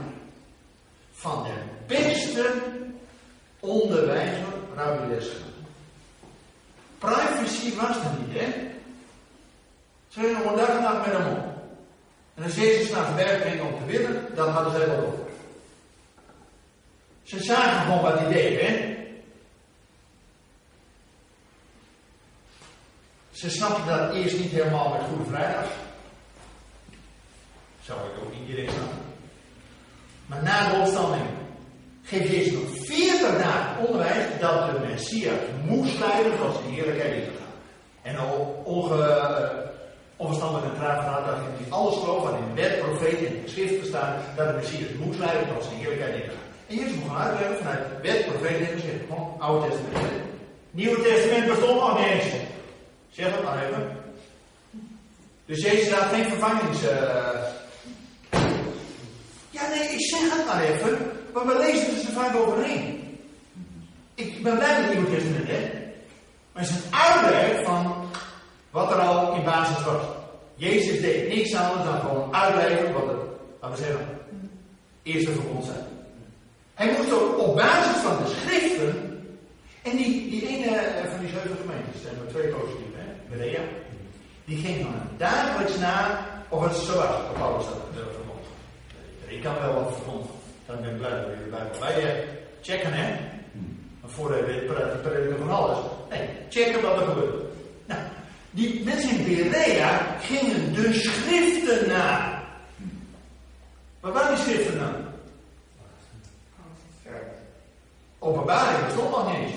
[1.12, 1.54] van de
[1.86, 2.54] beste
[3.60, 5.26] onderwijzer Rabbi les.
[7.00, 8.46] Privacy was er niet, hè?
[10.08, 11.42] Ze gingen een dag en nacht met hem om.
[12.34, 15.24] En als Jezus naar berg ging om te winnen, dan hadden zij wel over.
[17.22, 18.96] Ze zagen gewoon wat hij deed, hè?
[23.32, 25.66] Ze snapten dat eerst niet helemaal met Goede Vrijdag.
[27.82, 28.98] Zou ik ook niet direct snappen.
[30.26, 31.26] Maar na de opstanding
[32.02, 37.24] geeft Jezus nog 40 dagen onderwijs dat de Messias moest leiden zoals de heerlijkheid in
[37.24, 37.54] te gaan.
[38.02, 39.68] En al onge,
[40.16, 43.86] onverstandig en traag vanuit dat hij alles geloof wat in wet, profeten en de schriften
[43.86, 46.48] staan, dat de Messias moest leiden zoals de heerlijkheid in te gaan.
[46.66, 49.06] En Jezus moet gaan uitleggen vanuit wet, profeten en geschriften.
[49.08, 50.12] Gewoon Oude Testament.
[50.70, 52.24] Nieuwe Testament bestond nog niet eens.
[53.10, 53.96] Zeg het maar even.
[55.46, 56.82] Dus Jezus had geen vervangings.
[56.82, 56.88] Uh...
[59.50, 60.98] Ja, nee, ik zeg het maar even.
[61.32, 62.99] Maar we lezen er zo vaak overheen.
[64.20, 65.60] Ik ben blij met het Nieuwe Testament, hè?
[66.52, 68.04] Maar het is een uitleg van
[68.70, 70.02] wat er al in basis was.
[70.54, 73.20] Jezus deed niks anders dan gewoon uitleggen wat het,
[73.60, 74.06] laten we zeggen,
[75.02, 75.84] eerste verbond zijn.
[76.74, 79.08] Hij moest ook op basis van de schriften.
[79.82, 80.66] En die, die ene
[81.10, 82.88] van die zeven gemeentes, zijn er twee positieve?
[83.30, 83.60] Berea.
[84.44, 88.44] Die ging van dagelijks na of het zo was op alles dat verbond.
[89.26, 90.26] Ik kan wel wat verbond.
[90.66, 92.24] Dan ben ik blij dat we bij bij
[92.60, 93.38] checken, hè?
[94.14, 95.78] Praat die prediker van alles.
[96.08, 97.44] Nee, checken wat er gebeurt.
[97.86, 98.00] Nou,
[98.50, 102.42] die mensen in Berea gingen de schriften na.
[104.00, 104.94] Wat waren die schriften dan?
[108.18, 109.54] Openbaring bestond nog niet eens.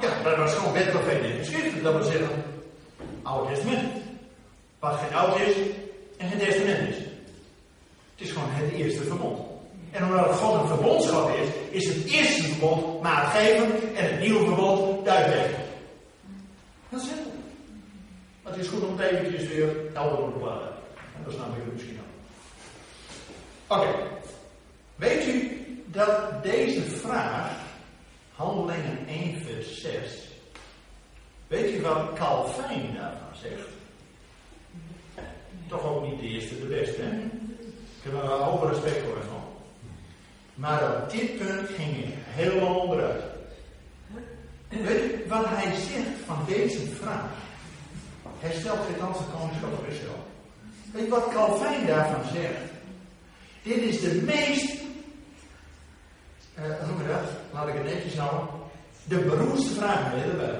[0.00, 1.82] Ja, dat was gewoon wet profeet schriften.
[1.82, 2.44] Dat wil zeggen,
[3.22, 3.92] Oude Testament.
[4.78, 5.54] Wat geen oud is
[6.16, 6.96] en geen testament is.
[6.96, 9.55] Het is gewoon het eerste verbond.
[9.90, 14.44] En omdat het God een verbondsschap is, is het eerste verbond maatgevend en het nieuwe
[14.44, 15.54] verbond duidelijk.
[16.88, 17.32] Dat is simpel.
[18.42, 20.74] Maar het is goed om het eventjes weer helder te plaatsen.
[21.16, 23.76] En dat snap ik misschien al.
[23.76, 23.88] Oké.
[24.96, 27.50] Weet u dat deze vraag,
[28.34, 30.28] Handelingen 1 vers 6,
[31.46, 33.68] weet u wat Calvijn daarvan zegt?
[35.68, 37.16] Toch ook niet de eerste, de beste, hè?
[37.96, 39.45] Ik heb er wel hoog respect voor hem.
[40.56, 43.22] Maar op dit punt ging hij helemaal onderuit.
[44.68, 47.30] Weet u wat hij zegt van deze vraag?
[48.38, 50.26] Hij stelt geen ganse koningschap op Israël.
[50.92, 52.60] Weet je wat Calvijn daarvan zegt?
[53.62, 54.78] Dit is de meest,
[56.54, 57.30] hoe noem je dat?
[57.52, 58.48] Laat ik het netjes houden.
[59.04, 60.58] De beroemdste vraag in de.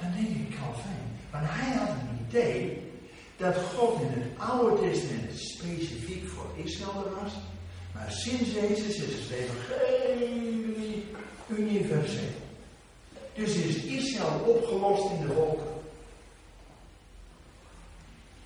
[0.00, 1.18] Dan denk ik Calvijn.
[1.30, 2.92] Want hij had een idee
[3.36, 7.32] dat God in het Oude Testament specifiek voor Israël was.
[7.98, 11.06] Maar sinds Jezus is het evangelie
[11.46, 12.28] universeel.
[13.34, 15.66] Dus is Israël opgelost in de volken.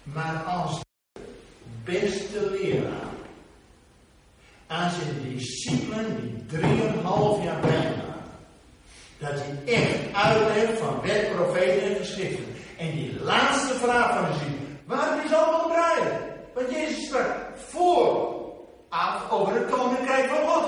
[0.03, 0.81] Maar als
[1.85, 3.11] beste leraar
[4.67, 8.25] aan zijn discipelen die drieënhalf jaar bij waren,
[9.19, 12.45] dat hij echt uitlegt van wet, profeten en geschriften.
[12.79, 16.21] En die laatste vraag van zin, waarom is allemaal draaien?
[16.55, 17.37] Want Jezus sprak
[17.69, 18.42] voor
[18.93, 20.65] af over het koninkrijk van God.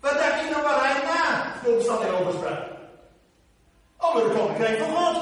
[0.00, 2.62] Wat dacht je nou waar hij na de over sprak?
[3.98, 5.16] Over het koninkrijk van God.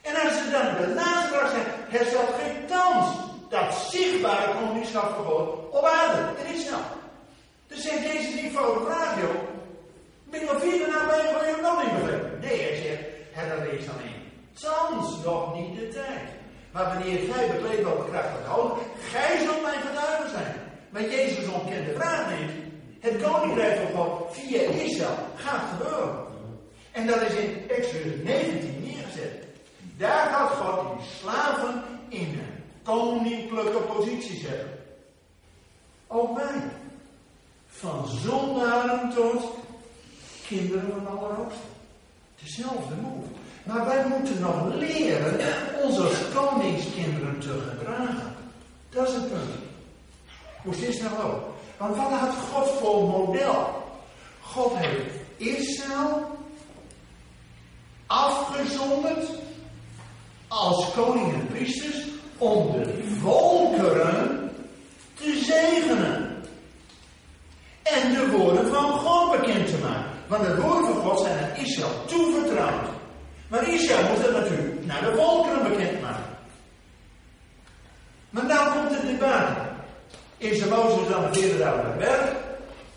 [0.00, 3.06] En als ze dan de laatste vraag zegt, herstelt geen kans
[3.48, 6.84] dat zichtbare koningschap van God op aarde in Israël.
[7.66, 9.42] Dus zegt deze niet voor de joh.
[10.24, 12.38] Ben je al vier na bij je nog niet begrepen?
[12.40, 14.20] Nee, hij zegt, er is één.
[14.60, 16.39] Thans nog niet de tijd.
[16.72, 18.78] Maar wanneer gij bekleed wordt de kracht van houden,
[19.10, 20.54] gij zult mijn getuige zijn.
[20.90, 22.50] Maar Jezus ontkent de vraag niet.
[23.00, 26.24] Het koninkrijk van God via Israël gaat gebeuren.
[26.90, 29.44] En dat is in Exodus 19 neergezet.
[29.96, 34.78] Daar gaat God die slaven in een koninklijke positie zetten.
[36.06, 36.60] Ook wij.
[37.66, 39.42] Van zondaren tot
[40.46, 41.60] kinderen van Allerhoogste.
[42.42, 43.39] Dezelfde move.
[43.72, 45.38] Maar wij moeten nog leren
[45.84, 48.34] als koningskinderen te gedragen.
[48.90, 49.50] Dat is het punt.
[50.62, 51.42] Hoe is dit nou ook?
[51.76, 53.82] Want wat had God voor model?
[54.40, 56.38] God heeft Israël
[58.06, 59.28] afgezonderd
[60.48, 62.04] als koning en priesters
[62.38, 64.50] om de volkeren
[65.14, 66.42] te zegenen.
[67.82, 70.10] En de woorden van God bekend te maken.
[70.26, 72.89] Want de woorden van God zijn aan Israël toevertrouwd.
[73.50, 76.24] Maar Israël moest het natuurlijk naar de volkeren bekendmaken.
[78.30, 79.48] Maar nou komt het debat.
[80.36, 82.32] Is de Mozes dan de vierde dag op de berg.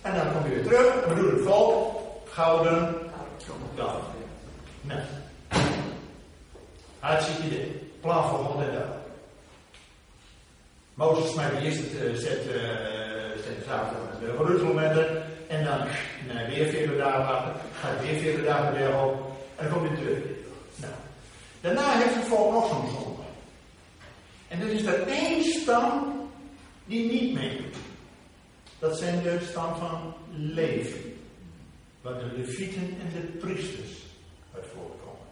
[0.02, 1.04] En dan komt hij weer terug.
[1.04, 2.02] En we doen het volk.
[2.30, 2.96] Gouden
[3.76, 4.02] kalf.
[4.82, 5.00] Nou.
[7.00, 7.92] Hartstikke idee.
[8.02, 8.88] Plan voor God en dag.
[10.94, 12.54] Mozes smijt eerst het uh, zet, uh,
[13.44, 14.78] zet de van het Jeruzalem
[15.48, 15.80] En dan
[16.28, 17.54] nee, weer 40 dagen wachten.
[17.82, 19.32] Gaat weer 40 dagen berg op.
[19.56, 20.34] En dan komt hij terug.
[20.76, 20.94] Nou,
[21.62, 23.22] daarna heeft het volk nog zo'n zonde.
[24.48, 26.22] En er is er één stam
[26.86, 27.76] die niet meedoet.
[28.80, 31.16] Dat zijn de stam van Levi.
[32.02, 33.92] Waar de levieten en de priesters
[34.56, 35.26] uit voorkomen.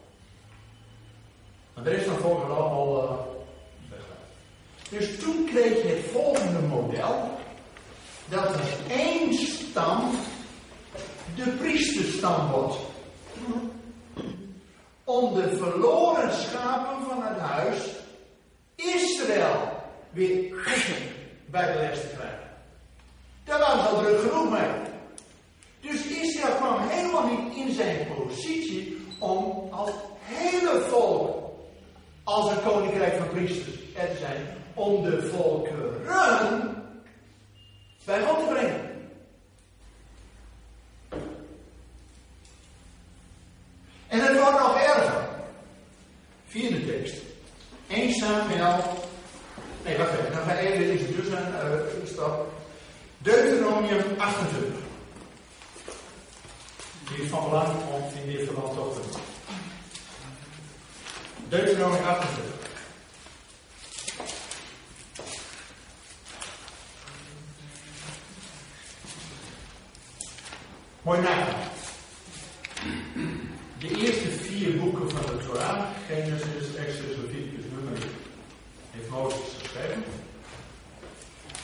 [1.74, 4.00] Maar de rest van het volk is allemaal uh,
[4.90, 7.40] Dus toen kreeg je het volgende model.
[8.30, 10.12] Dat er één stam
[11.36, 12.76] de priesterstam wordt
[15.04, 17.78] om de verloren schapen van het huis
[18.76, 19.70] Israël
[20.10, 20.56] weer
[21.46, 22.50] bij de les te krijgen.
[23.44, 24.70] Daar waren ze al druk genoeg mee.
[25.80, 29.92] Dus Israël kwam helemaal niet in zijn positie om als
[30.22, 31.52] hele volk,
[32.24, 36.02] als een koninkrijk van priesters er te zijn, om de volkeren
[38.12, 38.91] bij God te brengen.
[44.12, 45.28] En het wordt nog erger.
[46.48, 47.16] Vierde tekst.
[47.88, 49.08] 1 Samuel.
[49.84, 50.32] Nee, wacht even.
[50.32, 52.54] Dan ga ik even deze dus een uh, stap.
[53.18, 54.80] Deuteronomium 28.
[57.08, 59.22] Die is van belang om in dit verband te doen.
[61.50, 62.54] Deuteronomie 28.
[71.02, 71.71] Mooi nagaan.
[73.82, 78.06] De eerste vier boeken van de Torah, Genesis, Exodus, Leviticus, Numeri,
[78.92, 80.04] heeft Mozes geschreven.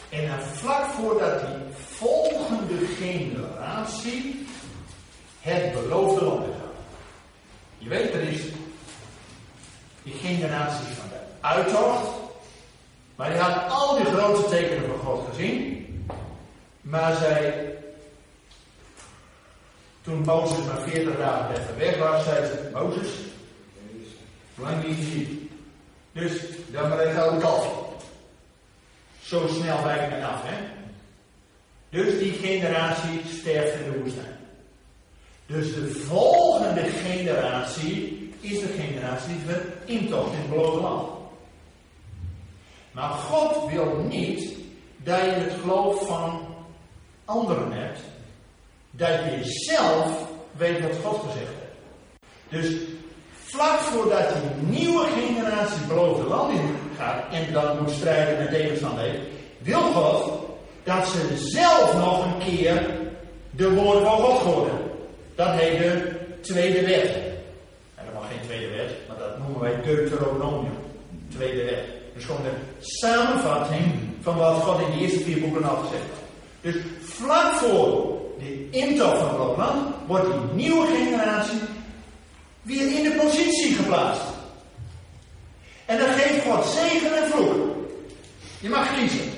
[0.09, 4.47] En dan vlak voordat die volgende generatie
[5.41, 6.75] het beloofde land gaat.
[7.77, 8.41] Je weet, er is
[10.03, 12.09] die generatie van de uittocht.
[13.15, 15.85] Maar die had al die grote tekenen van God gezien.
[16.81, 17.75] Maar zij,
[20.07, 23.09] toen Mozes maar 40 dagen even weg was, zei ze: Mozes,
[24.55, 25.49] lang niet gezien.
[26.11, 26.41] Dus
[26.71, 27.67] dan maar een gouden kalf.
[29.21, 30.55] Zo snel wijkt men af, hè?
[31.89, 34.37] Dus die generatie sterft in de woestijn.
[35.45, 39.35] Dus de volgende generatie is de generatie
[39.85, 41.09] die intocht in het beloofde land.
[42.91, 44.53] Maar God wil niet
[44.97, 46.55] dat je het geloof van
[47.25, 47.99] anderen hebt,
[48.97, 51.51] dat je zelf weet wat God gezegd
[52.49, 52.65] heeft.
[52.65, 52.81] Dus
[53.31, 58.99] vlak voordat die nieuwe generatie beloofde land in gaat en dan moet strijden met tegenstand
[59.57, 60.45] wil God
[60.83, 62.89] dat ze zelf nog een keer
[63.49, 64.77] de woorden van God horen.
[65.35, 67.15] Dat heet de tweede wet.
[67.95, 70.77] Helemaal geen tweede wet, maar dat noemen wij Deuteronomium.
[71.29, 71.83] Tweede wet.
[72.13, 73.83] Dus gewoon de samenvatting
[74.21, 76.03] van wat God in de eerste vier boeken al gezegd.
[76.61, 81.59] Dus vlak voor de intocht van het land wordt die nieuwe generatie
[82.61, 84.21] weer in de positie geplaatst.
[85.85, 87.75] En dan geeft God zegen en vloek.
[88.59, 89.31] Je mag kiezen.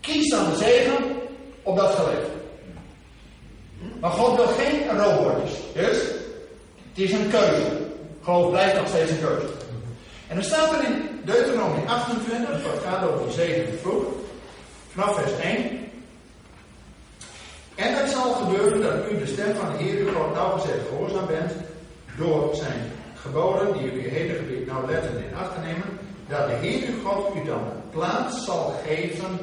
[0.00, 0.96] Kies dan de zegen
[1.62, 2.30] op dat geleefd.
[4.00, 5.58] Maar God wil geen robotjes.
[5.72, 5.96] Dus
[6.88, 7.80] het is een keuze.
[8.22, 9.46] Geloof blijft nog steeds een keuze.
[10.28, 14.04] En dan staat er in Deuteronomie 28, dat gaat over de zegen en vloek,
[14.92, 15.81] vanaf vers 1.
[17.74, 21.26] En het zal gebeuren dat u de stem van de Heer uw God nauwgezet gehoorzaam
[21.26, 21.52] bent
[22.16, 25.98] door zijn geboden die u hele gebied nauwlettend in acht te nemen,
[26.28, 29.38] dat de Heer uw God u dan plaats zal geven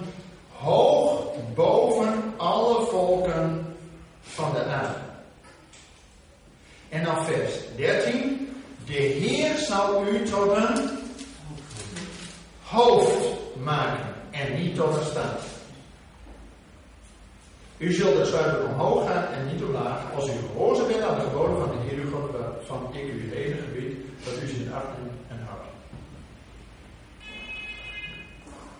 [0.51, 1.25] hoog
[1.55, 3.75] boven alle volken
[4.21, 4.99] van de aarde.
[6.89, 8.53] En dan vers 13.
[8.85, 10.89] De Heer zal u tot een
[12.63, 15.48] hoofd maken en niet tot een staat.
[17.79, 21.21] U zult het zwaard omhoog gaan en niet omlaag, als u gehoorzaam bent aan de
[21.21, 22.09] geboden van de Heer uw
[22.65, 23.31] van ik u
[23.65, 24.85] gebied, dat u zin acht
[25.27, 25.67] en houdt.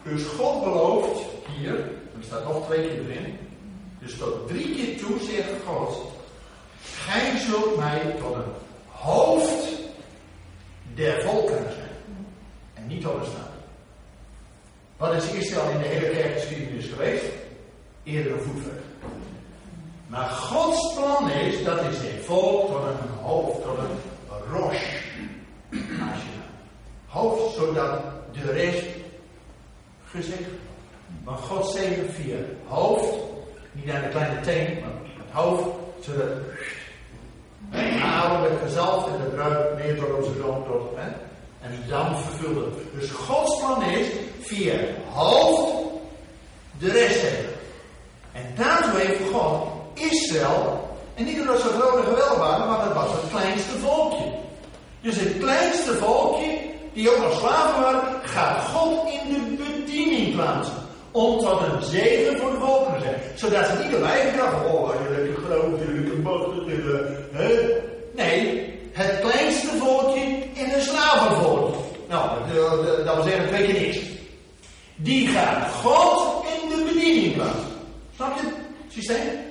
[0.04, 1.20] Dus God belooft
[1.56, 1.74] hier,
[2.18, 3.38] er staat nog twee keer erin,
[4.00, 6.12] dus tot drie keer toe zegt God,
[6.82, 8.52] gij zult mij tot een
[8.86, 9.68] hoofd
[10.94, 12.16] der volken zijn.
[12.74, 13.50] En niet tot een staat.
[14.98, 17.26] Wat is Israël in de hele kerkgeschiedenis geweest?
[18.04, 18.79] Eerder een voetveeg.
[20.10, 24.84] Maar Gods plan is dat hij zijn volk tot een hoofd, tot een rosh.
[27.08, 28.02] Hoofd, zodat
[28.32, 28.86] de rest
[30.06, 30.50] gezegd
[31.24, 32.38] Maar God zegt via
[32.68, 33.16] hoofd,
[33.72, 35.68] niet aan de kleine teen, maar het hoofd,
[36.00, 36.28] zodat
[38.42, 40.90] werd gezalfd en de bruid meer door onze zoon tot.
[40.96, 41.08] Hè?
[41.62, 43.00] En dan vervulde het.
[43.00, 44.08] Dus Gods plan is
[44.42, 44.76] via
[45.14, 45.74] hoofd
[46.80, 47.54] de rest hebben.
[48.32, 52.94] En daartoe heeft God Israël, en niet omdat ze groot en geweldig waren, maar dat
[52.94, 54.26] was het kleinste volkje.
[55.02, 56.58] Dus het kleinste volkje,
[56.94, 60.74] die ook nog slaven waren, gaat God in de bediening plaatsen.
[61.12, 63.22] Om tot een zegen voor de volken te zijn.
[63.36, 66.64] Zodat ze niet erbij dachten, oh, jullie groot, jullie machtig,
[67.32, 67.54] hè?
[68.16, 70.22] Nee, het kleinste volkje
[70.54, 71.82] in een slavenvolkje.
[72.10, 72.30] Nou,
[73.06, 73.98] dat wil zeggen twee keer niks.
[74.96, 77.68] Die gaat God in de bediening plaatsen.
[78.16, 78.56] Snap je het
[78.94, 79.49] systeem?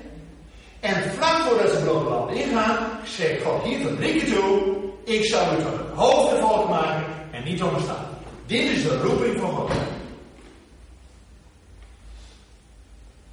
[0.80, 5.52] En vlak voordat ze het land ingaan, zegt God hier drie keer toe: Ik zal
[5.52, 8.06] u tot een hoofdvolk maken en niet onderstaan.
[8.46, 9.70] Dit is de roeping van God.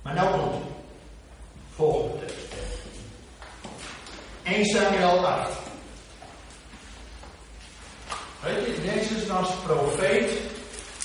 [0.02, 0.64] Maar nou komt het.
[1.76, 2.54] Volgende tekst.
[4.44, 5.52] 1 Samuel 8.
[8.44, 10.32] Weet je, Jezus als profeet,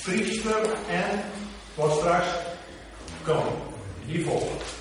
[0.03, 1.23] priester en
[1.75, 2.27] wordt straks
[3.23, 3.55] koning.
[4.05, 4.80] Die volgt.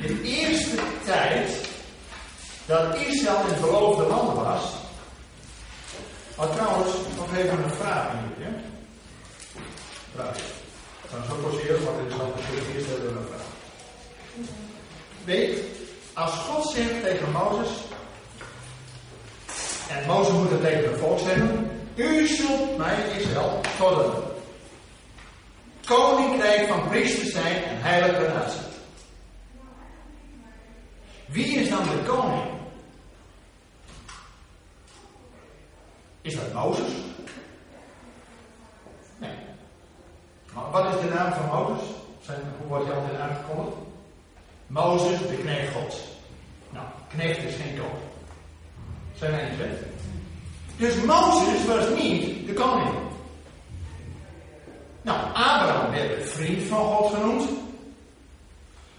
[0.00, 1.68] De eerste tijd
[2.66, 4.62] dat Israël in het beloofde land was.
[6.36, 8.46] Maar trouwens, nog even een vraag hier.
[8.46, 8.52] Ja?
[10.14, 10.36] Vraag.
[11.08, 13.46] Ga zo poseren, want dit is al de eerste hebben we een vraag.
[15.24, 15.58] Weet,
[16.12, 17.70] Als God zegt tegen Mozes,
[19.88, 24.12] en Mozes moet het tegen het volk zeggen, u zult mij Israël tot een
[25.86, 28.60] koninkrijk van priesters zijn en heilige natie.
[31.26, 32.50] Wie is de koning?
[36.22, 36.92] Is dat Mozes?
[39.18, 39.34] Nee.
[40.54, 41.88] Maar wat is de naam van Mozes?
[42.20, 43.76] Zijn, hoe wordt hij altijd aangekondigd?
[44.66, 46.04] Mozes, de knecht God.
[46.70, 48.04] Nou, knecht is geen koning.
[49.14, 49.78] Zijn wij niet?
[50.76, 52.94] Dus Mozes was niet de koning.
[55.02, 57.48] Nou, Abraham werd de vriend van God genoemd.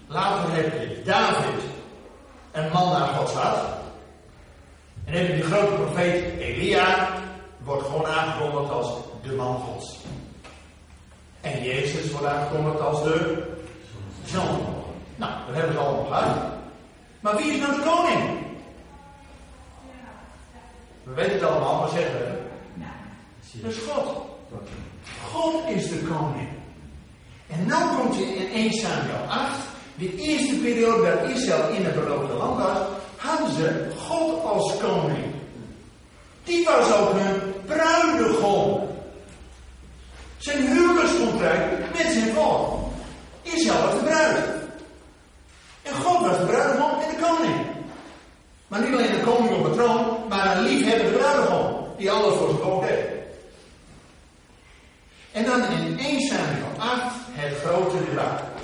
[0.06, 1.62] Later heb je David,
[2.58, 3.58] een man naar Gods hart.
[5.04, 7.08] En heb je die grote profeet Elia,
[7.58, 8.92] wordt gewoon aangekondigd als
[9.22, 9.96] de man Gods.
[11.40, 13.46] En Jezus wordt aangekondigd als de
[14.24, 14.58] zoon.
[15.16, 16.36] Nou, dat hebben ze allemaal gehad.
[17.20, 18.46] Maar wie is nou de koning?
[21.02, 22.46] We weten het allemaal, maar zeggen we.
[23.52, 24.26] Dat is God.
[25.24, 26.48] God is de koning.
[27.46, 29.58] En nu komt je in 1 Samuel 8.
[29.98, 32.78] De eerste periode dat Israël in het beloofde land was,
[33.16, 35.34] hadden ze God als koning.
[36.44, 38.88] Die was ook hun bruidegom.
[40.36, 42.90] Zijn huwelijkscontract met zijn volk.
[43.42, 44.38] Israël was de bruid.
[45.82, 47.66] En God was de bruidegom en de koning.
[48.68, 51.86] Maar niet alleen de koning op de troon, maar een liefhebbende bruidegom.
[51.96, 53.06] Die alles voor zijn volk deed.
[55.32, 58.57] En dan in 1 Samuel 8 het grote debat.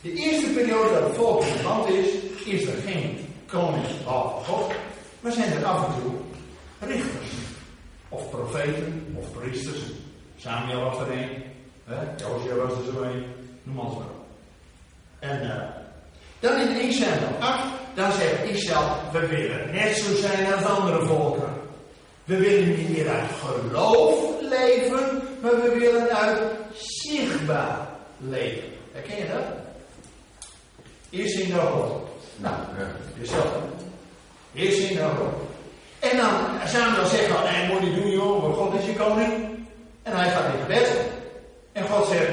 [0.00, 2.06] De eerste periode dat het volk in het land is,
[2.44, 4.72] is er geen koning behalve God,
[5.20, 6.12] maar zijn er af en toe
[6.88, 7.30] richters.
[8.08, 9.80] Of profeten, of priesters.
[10.36, 11.42] Samuel was er een,
[12.16, 13.24] Josia was er zo een,
[13.62, 14.06] noem maar.
[15.18, 15.62] En uh,
[16.38, 21.06] dan in 1 Samuel 8, dan zegt Israël, we willen net zo zijn als andere
[21.06, 21.52] volken.
[22.24, 26.40] We willen niet meer uit geloof leven, maar we willen uit
[26.72, 27.88] zichtbaar
[28.18, 28.68] leven.
[28.92, 29.59] Herken je dat?
[31.10, 32.08] Eerst in de God.
[32.36, 32.54] Nou,
[33.18, 33.58] jezelf.
[34.54, 35.48] Eerst in de God.
[35.98, 39.32] En dan zegt dan, nee, moet je doen joh, want God is je koning.
[40.02, 40.96] En hij gaat in gebed.
[41.72, 42.32] En God zegt,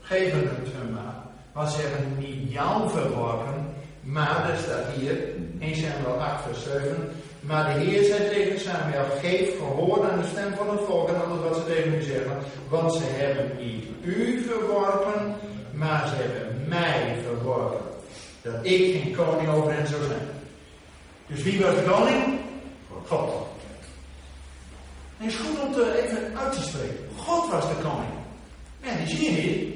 [0.00, 0.44] geef het
[0.76, 1.16] hem maar.
[1.52, 5.16] Want ze hebben niet jou verworpen, maar er staat hier,
[5.60, 7.10] 1 Samuel 8 vers 7,
[7.40, 11.24] maar de Heer zei tegen Samuel, geef gehoor aan de stem van het volk en
[11.24, 12.36] alles wat ze tegen u zeggen.
[12.68, 15.34] Want ze hebben niet u verworpen,
[15.72, 17.95] maar ze hebben mij verworpen.
[18.46, 20.28] Dat ik geen koning over hen zou zijn.
[21.26, 22.38] Dus wie was de koning?
[23.06, 23.46] God.
[25.18, 27.08] En het is goed om te even uit te spreken.
[27.16, 28.12] God was de koning.
[28.80, 29.74] En die zie je niet.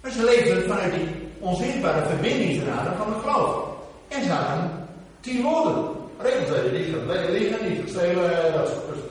[0.00, 3.66] Maar ze leefden vanuit die onzichtbare verbindingsraden van het geloof.
[4.08, 4.88] En ze hadden
[5.20, 5.96] tien woorden.
[6.18, 9.02] Regels niet lekker liggen, niet stelen, dat soort dus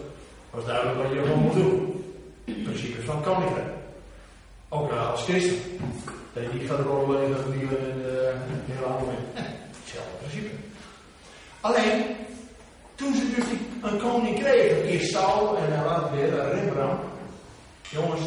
[0.49, 2.03] was duidelijk wat je gewoon moet doen.
[2.63, 3.67] Principes van koninkrijk.
[4.69, 5.57] Ook als christen.
[6.41, 8.15] Je niet gaat rollen in dat en uh,
[8.65, 10.49] heel Hetzelfde principe.
[11.61, 12.03] Alleen,
[12.95, 13.45] toen ze dus
[13.91, 17.03] een koning kregen, eerst Saul en dan later weer Rembrandt.
[17.89, 18.21] Jongens,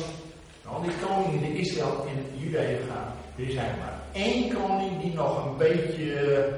[0.66, 5.44] al die koningen die Israël in Juda gaan, er zijn maar één koning die nog
[5.44, 6.48] een beetje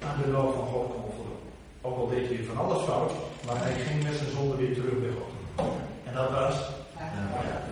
[0.00, 1.38] aan de wil van God kon voldoen.
[1.82, 3.12] Ook al deed hij van alles fout,
[3.46, 5.68] maar hij ging met zijn zonde weer terug bij God.
[6.04, 6.54] En dat was.
[6.98, 7.63] Ja.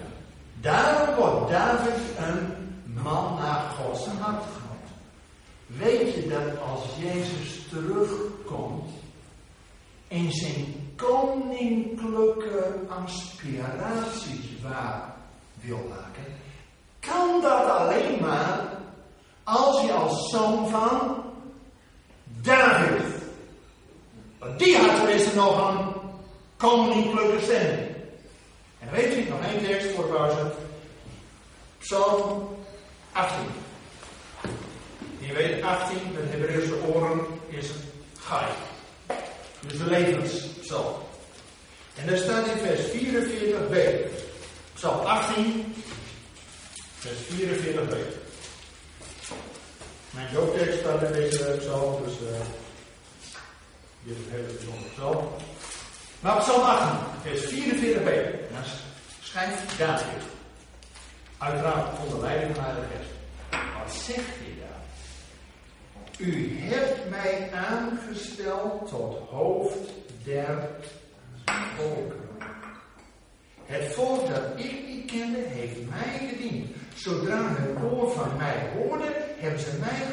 [0.62, 2.56] Daarom wordt David een
[3.02, 4.88] man naar Gods hart genoemd.
[5.66, 8.90] Weet je dat als Jezus terugkomt
[10.08, 15.14] en zijn koninklijke aspiraties waar
[15.60, 16.32] wil maken,
[17.00, 18.68] kan dat alleen maar
[19.44, 21.24] als je als zoon van
[22.24, 23.02] David.
[24.38, 25.92] Want die had tenminste nog een
[26.56, 27.91] koninklijke stemming.
[28.92, 30.52] Weet je, nog één tekst voor.
[31.78, 32.56] Psalm
[33.12, 33.38] 18.
[35.18, 37.66] Je weet, 18, met Hebreeuwse oren, is
[38.18, 38.52] Gai.
[39.66, 40.94] Dus de levenspsalm.
[41.94, 43.76] En daar staat in vers 44b.
[44.74, 45.74] Psalm 18,
[46.98, 47.96] vers 44b.
[50.10, 52.38] Mijn dooptekst staat in deze psalm, dus uh,
[54.02, 55.28] dit is een hele psalm.
[56.22, 58.10] Maar psalm 18, vers 44b.
[58.52, 58.62] Dan
[59.22, 60.22] schrijft David.
[61.38, 63.10] Uiteraard onder leiding van de Geest.
[63.50, 64.80] Wat zegt hij daar?
[66.18, 69.88] U hebt mij aangesteld tot hoofd
[70.24, 70.68] der
[71.76, 72.20] volken.
[73.66, 76.76] Het volk dat ik niet kende, heeft mij gediend.
[76.94, 79.08] Zodra hun oor van mij hoorde,
[79.38, 80.06] hebben ze mij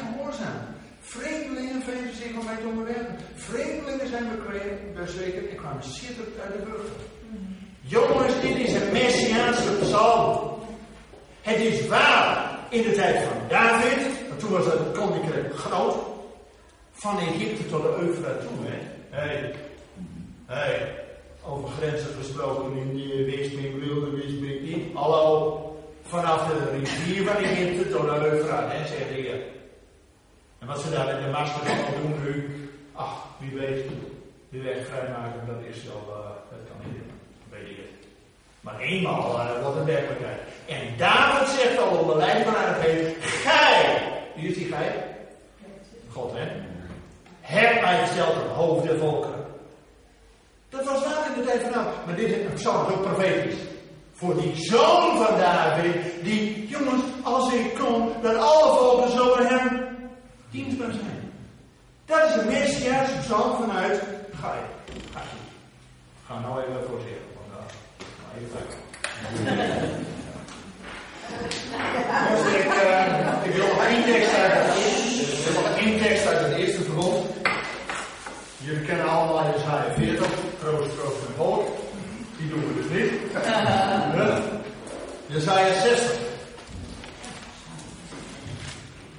[1.10, 2.14] gehoord.
[2.14, 3.16] zich om mij te onderwerpen.
[3.34, 4.28] Vreemdelingen zijn
[4.94, 7.00] bezweken en kwamen schitterend uit de burger.
[7.80, 10.58] Jongens, dit is een Messiaanse psalm.
[11.40, 15.96] Het is waar in de tijd van David, want toen was het koninkrijk groot,
[16.92, 18.66] van Egypte tot de Eufraat toe.
[18.66, 18.78] Hè?
[19.10, 19.54] Hey.
[20.46, 21.04] Hey.
[21.46, 24.94] over grenzen gesproken in die Weesming, Wilde, Weesming, niet.
[24.94, 29.58] Hallo, vanaf de rivier van Egypte tot de Eufraat, hè, zegt de.
[30.60, 33.84] En wat ze daar in de master van doen nu, ach, wie weet,
[34.48, 37.02] die weg vrijmaken, dat is wel, uh, dat kan niet,
[37.50, 37.78] weet ik.
[38.60, 40.40] Maar eenmaal uh, wordt het werkelijkheid.
[40.66, 44.02] En David zegt al van het heet, gij,
[44.34, 45.04] wie is die gij?
[46.08, 46.46] God, hè?
[47.40, 49.44] Heb mij gesteld op hoofd der volkeren.
[50.68, 52.06] Dat was waar in de tijd van David.
[52.06, 53.58] Maar dit is een psalm, profetisch.
[54.12, 59.79] Voor die zoon van David, die, jongens, als ik kom, dat alle volken zullen hem
[60.50, 61.32] dienstbaar zijn.
[62.04, 64.02] Dat is een messiaanse psalm vanuit
[64.40, 64.80] Ga je.
[66.26, 67.26] Ga nou even voor zeggen.
[67.36, 68.58] Want, uh, even
[72.58, 75.32] ik, uh, ik wil nog één tekst uit het eerste.
[75.36, 77.26] Ik wil nog één tekst uit het eerste verbond.
[78.58, 80.26] Jullie kennen allemaal Jesaja 40,
[80.58, 81.68] troost, troost en volk.
[82.36, 83.10] Die doen we dus niet.
[85.34, 86.29] Jesaja 60.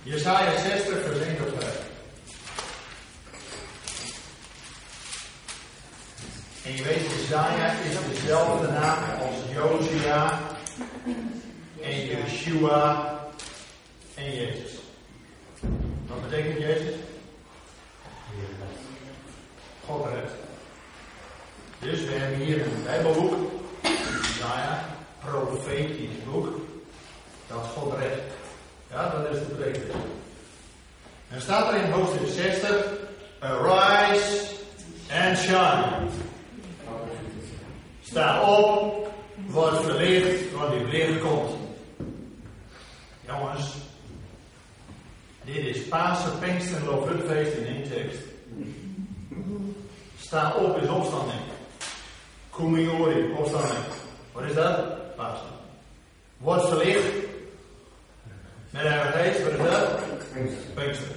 [0.03, 1.89] Jesaja 60, vers 1 tot 5.
[6.63, 10.39] En je weet, Jesaja is dezelfde naam als Josia
[11.81, 13.19] en Yeshua
[14.15, 14.71] en Jezus.
[16.07, 16.95] Wat betekent Jezus?
[19.85, 20.31] God redt.
[21.79, 24.85] Dus we hebben hier een Bijbelboek, Jesaja,
[25.25, 26.47] profetisch boek,
[27.47, 28.33] dat God redt.
[28.91, 29.95] Ja, dat is de betekenis.
[31.29, 32.85] En staat er in hoofdstuk 60,
[33.39, 34.49] Arise
[35.11, 36.07] and shine.
[38.01, 39.07] Sta op,
[39.47, 41.49] word verlicht, want die licht komt.
[43.25, 43.75] Jongens,
[45.43, 48.21] dit is Pasen, Pinkster en in één tekst.
[50.19, 51.41] Sta op is opstanding.
[52.49, 53.85] Kumiori, opstanding.
[54.31, 55.15] Wat is dat?
[55.15, 55.47] Pasen.
[56.37, 57.30] Word verlicht.
[58.71, 59.99] Met de Geest, wat is dat?
[60.73, 61.15] Pinkster.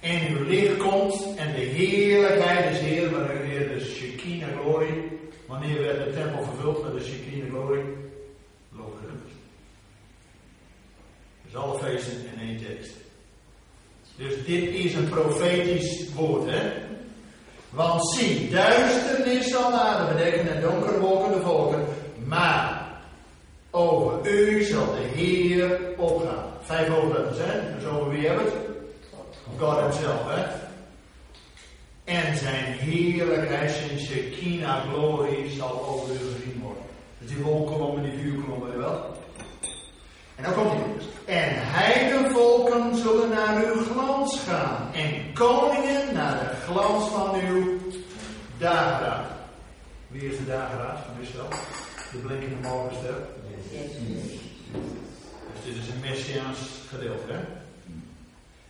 [0.00, 6.04] En uw licht komt en de heerlijkheid des Heer, wanneer de Shekinah glorie, wanneer werd
[6.04, 7.84] de tempel vervuld met de Shekinah glorie?
[8.72, 9.36] Loofhuttenfeest.
[11.44, 12.92] Dus alle feesten in één tekst.
[14.16, 16.72] Dus dit is een profetisch woord, hè?
[17.70, 19.70] Want zie, duisternis zal
[20.08, 21.84] bedekken en donkere wolken de volken,
[22.24, 22.75] maar
[23.76, 26.44] over u zal de Heer opgaan.
[26.60, 27.74] Vijf hoofdletters, hè?
[27.74, 28.64] Dus over wie hebben we het?
[29.58, 30.44] God himself, hè?
[32.04, 36.82] En zijn heerlijkheid, zijn Shekinah glorie zal over u gezien worden.
[37.18, 39.14] Dus die wolkolommen, die vuurkolommen, wel?
[40.36, 41.34] En dan komt hij.
[41.36, 44.92] En heidenvolken zullen naar uw glans gaan.
[44.92, 47.78] En koningen naar de glans van uw
[48.58, 49.26] dageraad.
[50.08, 51.48] Wie is de dageraad van Israël?
[52.12, 53.14] De blinkende morgenster.
[55.52, 57.38] Dus dit is een messiaans gedeelte, hè?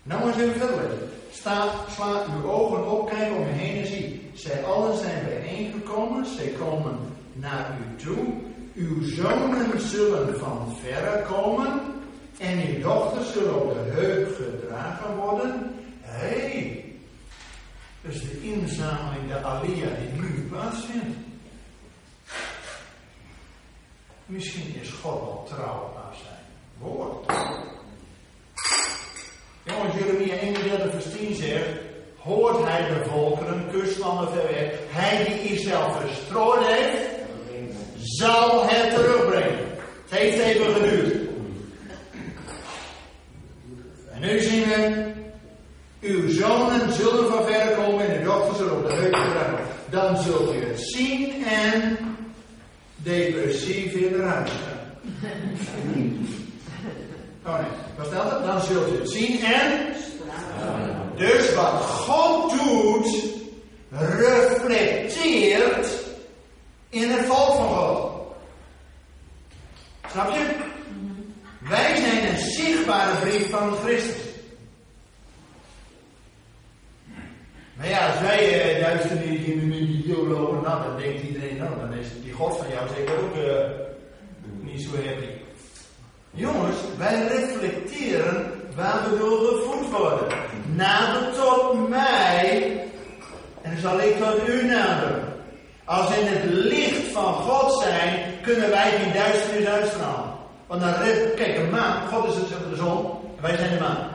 [0.02, 0.90] Nou eens even verder.
[1.30, 4.30] Sta, sla uw ogen op, kijk om je heen en zie.
[4.34, 6.98] Zij allen zijn bijeengekomen, zij komen
[7.32, 8.34] naar u toe.
[8.74, 11.80] Uw zonen zullen van verre komen
[12.38, 15.74] en uw dochters zullen op de heup gedragen worden.
[16.00, 16.84] Hé, hey,
[18.02, 21.25] dus de inzameling, de alia die nu plaatsvindt.
[24.26, 26.44] Misschien is God wel trouw aan zijn
[26.78, 27.32] woord.
[29.62, 31.68] Jongens, Jeremia 31 vers 10 zegt,
[32.16, 37.04] hoort hij de volkeren, kustlanden ver weg, hij die Israël verstrooid heeft,
[38.00, 39.58] zal het terugbrengen.
[40.08, 41.14] Het heeft even geduurd.
[44.12, 45.12] En nu zien we,
[46.00, 49.64] uw zonen zullen van verre komen en uw dochters zullen op de heup gedragen.
[49.90, 51.98] Dan zult u het zien en
[52.96, 54.52] depressief in de ruimte
[57.46, 58.44] Oh nee, wat stelt het?
[58.44, 59.94] Dan zult u het zien en.
[61.16, 63.24] Dus wat God doet,
[63.90, 65.88] reflecteert
[66.88, 68.12] in het volk van God.
[70.10, 70.56] Snap je?
[71.68, 74.26] Wij zijn een zichtbare brief van Christus.
[77.76, 81.56] Maar ja, als wij uh, duister niet in de deel lopen, nou, dan denkt iedereen,
[81.56, 83.54] nou, dan is die God van jou zeker ook uh,
[84.60, 85.28] niet zo happy.
[86.30, 90.28] Jongens, wij reflecteren waar we door gevoed worden.
[90.74, 92.80] Nader tot mij.
[93.80, 95.24] zal ik tot u naderen.
[95.84, 100.34] Als in het licht van God zijn, kunnen wij geen duisternis uitstralen.
[100.66, 100.92] Want dan,
[101.36, 104.08] kijk, een maan, God is het, de zon, en wij zijn de maan.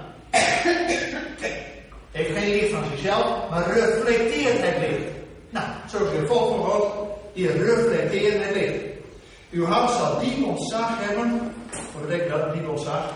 [2.11, 5.09] Heeft geen licht van zichzelf, maar reflecteert het licht.
[5.49, 6.87] Nou, zo is het volk van God,
[7.33, 8.83] die reflecteren het licht.
[9.51, 11.53] Uw hart zal diep ontzag hebben.
[11.93, 13.13] Wat betekent dat, diep ontzag?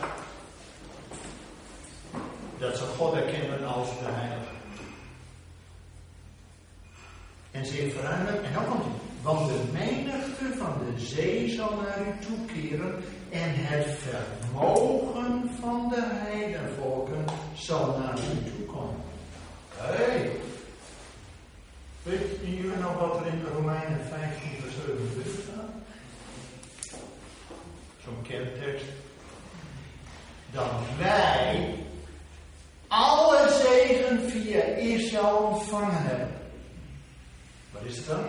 [2.57, 4.53] Dat ze God erkennen als de Heilige.
[7.51, 9.05] En zich verruimen, en dan komt hij.
[9.25, 16.03] Want de menigte van de zee zal naar u toekeren en het vermogen van de
[16.03, 19.01] heidenvolken zal naar u toekomen.
[19.77, 20.03] Hé!
[20.03, 20.31] Hey.
[22.03, 25.71] Weet jullie nog wat er in Romeinen 15 vers 27 staat?
[28.03, 28.85] Zo'n kerntekst.
[30.51, 31.75] Dat wij
[32.87, 36.29] alle zegen via Israël ontvangen hebben.
[37.71, 38.25] Wat is het dan?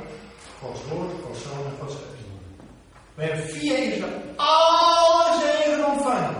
[0.60, 2.16] Gods woord, Gods zoon en Gods geest.
[3.14, 6.34] We hebben via Israël alle zegen ontvangen.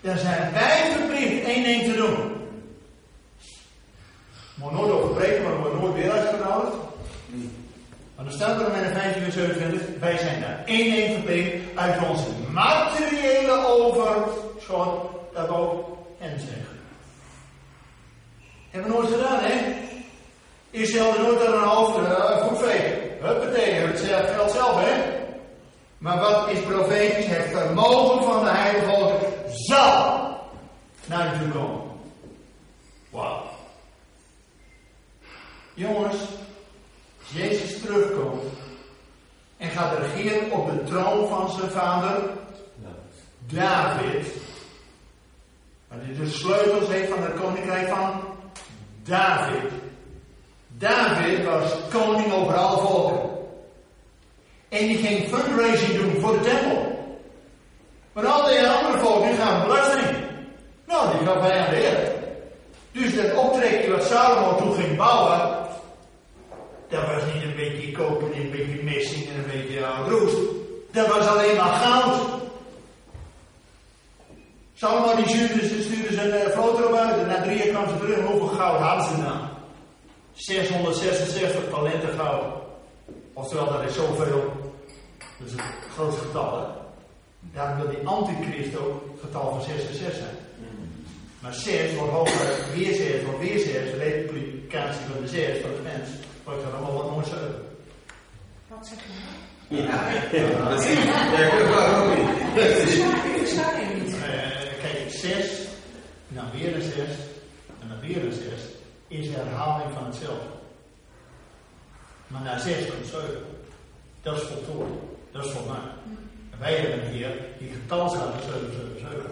[0.00, 2.38] Dan zijn wij verplicht één ding te doen.
[4.54, 6.76] Moet nooit overbreken, maar wordt nooit weer uitgenodigd.
[8.16, 11.69] Maar dan staat er in mijn 15 en 27, wij zijn daar één ding verplicht
[11.80, 16.80] uit onze materiële overschot, dat ook en zeggen.
[18.70, 19.74] Hebben we nooit gedaan, hè?
[20.70, 22.98] Israël er nooit aan een hoofd uh, voetvegen.
[23.20, 24.00] Huppatee, het
[24.30, 25.18] geldt zelf, hè?
[25.98, 27.26] Maar wat is profetisch?
[27.26, 29.18] Het vermogen van de heilige volken
[29.52, 30.30] zal
[31.06, 31.68] naar u toe.
[33.10, 33.42] Wauw.
[35.74, 36.16] Jongens,
[37.28, 38.59] Jezus terugkomt
[39.60, 42.22] en gaat regeren op de troon van zijn vader
[43.46, 44.26] David,
[45.88, 48.20] waar hij de sleutels heeft van het koninkrijk van
[49.02, 49.70] David.
[50.66, 53.30] David was koning over alle volken.
[54.68, 56.98] En die ging fundraising doen voor de tempel.
[58.12, 60.16] Maar al die andere volken gaan belasting.
[60.86, 62.12] Nou, die gaf hij aan de Heer.
[62.92, 65.59] Dus dat optrekje wat Salomo toen ging bouwen,
[66.90, 70.36] dat was niet een beetje koper, een beetje messing en een beetje roest.
[70.92, 72.28] Dat was alleen maar goud.
[74.74, 77.98] Salomo die stuurde, stuurde zijn uh, vloot erop uit en na drie jaar kwam ze
[77.98, 78.24] terug.
[78.24, 79.38] Hoeveel goud hadden ze nou?
[80.32, 82.44] 666 talenten goud.
[83.32, 84.52] Oftewel, dat is zoveel.
[85.38, 85.60] Dat is een
[85.94, 86.64] groot getal, hè?
[87.40, 90.36] Daarom wil die antichrist ook het getal van 66 zijn.
[91.40, 95.70] Maar 6 wordt hoger, weer 6 wordt weer 6, de replicatie van de 6 van
[95.70, 96.08] de mens,
[96.50, 97.56] wordt er allemaal wat moois uit.
[98.68, 99.82] Wat zeg je nou?
[99.82, 101.04] Ja, dat zie je.
[101.36, 103.40] Ja, niet?
[103.40, 104.14] Ik sta er niet.
[104.14, 104.22] Uh,
[104.82, 105.66] kijk, 6,
[106.28, 106.96] en dan weer een 6,
[107.80, 108.42] en dan weer een 6,
[109.08, 110.48] is de herhaling van hetzelfde.
[112.26, 113.28] Maar na 6 komt 7.
[114.22, 114.90] Dat is voltooid.
[115.32, 115.94] Dat is volmaakt.
[116.50, 119.30] En wij hebben hier die getalsraad 777.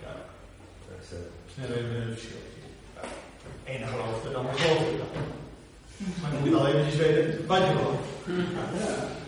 [0.00, 0.16] Kijk.
[1.54, 2.36] Snel even een verschil.
[3.64, 5.45] Ene gelooft het, dan gelooft het dan.
[5.96, 8.08] Maar je moet wel eventjes weten wat je gelooft.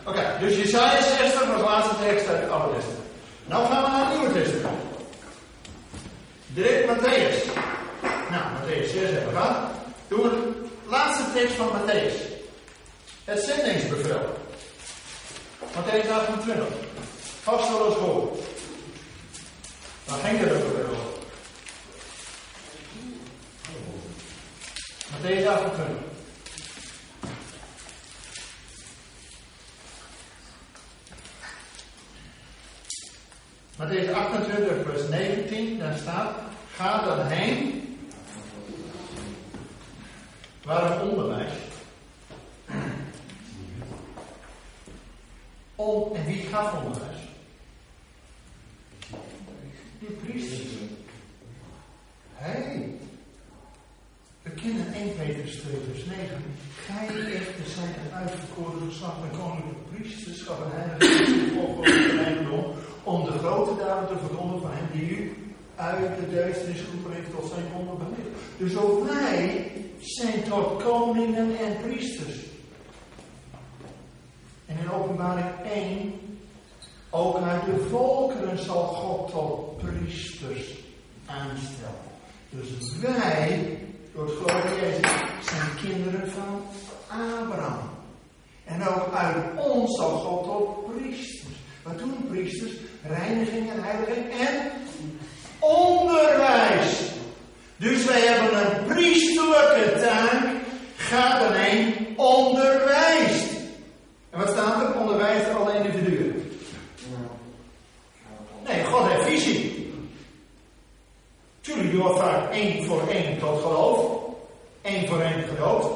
[0.04, 3.06] Oké, okay, dus Jesaja 60 was de laatste tekst uit het Oude Testament.
[3.46, 4.82] Nou gaan we naar het Nieuwe Testament.
[6.46, 7.36] Direct Matthäus.
[8.30, 9.56] Nou, Matthäus 6 hebben we gehad.
[10.08, 12.14] Doen we de laatste tekst van Matthäus.
[13.24, 14.36] Het zendingsbevel.
[15.60, 16.66] Matthäus 28.
[17.42, 18.40] Vast wel eens gehoord.
[20.04, 20.86] Waar ging het over?
[25.10, 26.08] Matthäus 28.
[33.78, 35.98] Matthäus 28, vers 19, daar
[36.78, 37.98] staat: Ga dan heen.
[40.64, 41.52] Waarom onderwijs?
[45.74, 47.18] Om, en wie gaf onderwijs?
[49.98, 50.72] De priesters.
[52.34, 52.98] Hé, hey,
[54.42, 56.26] we kennen 1 Petrus 2 vers 9.
[56.86, 62.64] Gij echter zijt een uitverkoren geslacht en koninklijke priesterschap en heilige volk de eigendom,
[63.02, 65.48] om de grote daden te verkondigen van hem die u
[65.78, 68.38] uit de duisternis geroepen heeft tot zijn onderbelicht.
[68.58, 72.36] Dus ook wij zijn tot koningen en priesters.
[74.66, 76.12] En in openbaring 1,
[77.10, 80.74] ook uit de volkeren zal God tot priesters
[81.26, 82.06] aanstellen.
[82.50, 83.78] Dus wij,
[84.14, 86.62] door het geloof Jezus, zijn kinderen van
[87.06, 87.88] Abraham.
[88.64, 91.56] En ook uit ons zal God tot priesters.
[91.82, 92.72] Wat doen priesters?
[93.02, 94.70] Reiniging en heiliging en
[95.58, 97.07] onderwijs.
[97.78, 100.46] Dus wij hebben een priesterlijke taak.
[100.96, 103.50] gaat erheen, onderwijst.
[104.30, 105.00] En wat staat er?
[105.00, 106.52] Onderwijst alle individuen.
[108.64, 109.92] Nee, God heeft visie.
[111.60, 114.20] Tuurlijk, je wordt vaak één voor één tot geloof.
[114.82, 115.86] één voor één gedoopt.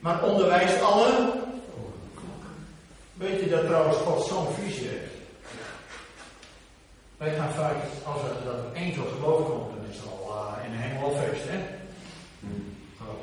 [0.00, 1.32] Maar onderwijst alle.
[3.14, 5.12] Weet je dat trouwens God zo'n visie heeft?
[7.16, 10.57] Wij gaan vaak, als er, dat één tot geloof komt, dan is het al uh,
[10.70, 11.58] in de hemel feest, hè?
[13.00, 13.20] Oh.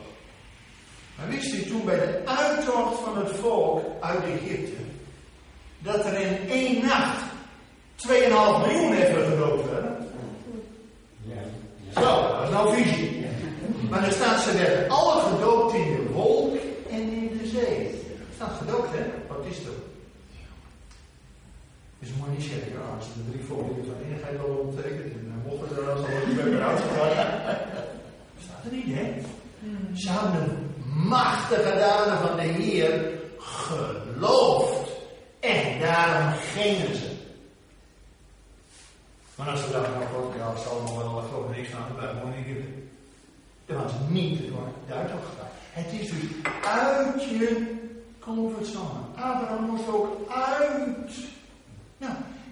[1.17, 4.81] Maar wist u toen bij de uittocht van het volk uit Egypte,
[5.79, 7.23] dat er in één nacht
[8.07, 8.11] 2,5
[8.67, 9.95] miljoen even gedoopt werden?
[11.93, 13.25] Zo, dat is nou visie.
[13.89, 16.55] Maar er staat, ze werden alle gedoopt in de wolk
[16.91, 18.01] en in de zee.
[18.35, 19.03] Staat gedoopt, hè?
[19.27, 19.94] Wat is dat?
[22.05, 25.41] Dus je moet niet zeggen, ja, als de drie voorbeelden van eenheid al betekent, dan
[25.45, 27.15] mochten er als al niet meer uitgebracht.
[28.35, 29.13] Dat staat er niet, hè?
[29.93, 30.73] Ze hadden
[31.07, 34.89] machtige daden van de Heer geloofd.
[35.39, 37.11] En daarom gingen ze.
[39.35, 41.87] Maar als ze dachten, nou God, ja, het zal nog wel, ik geloof niks aan,
[41.87, 42.89] de Bijbel niet geven.
[43.65, 45.51] Dan was het niet door Duitsland gegaan.
[45.71, 46.23] Het is dus
[46.65, 47.75] uit je
[48.19, 48.99] comfortzone.
[49.15, 51.11] Abraham moest ook uit.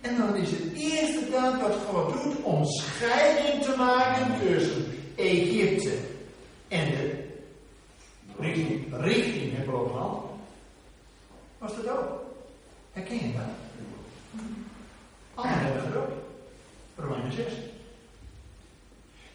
[0.04, 4.86] En dan is het eerste daad wat God doet om scheiding te maken tussen
[5.16, 5.97] Egypte
[6.68, 7.24] en de
[8.39, 10.24] richting, richting het land.
[11.58, 12.26] Was dat ook?
[12.91, 13.43] Herken je dat?
[15.34, 16.14] Allemaal hebben gedoopt.
[16.95, 17.45] Romeinen 6.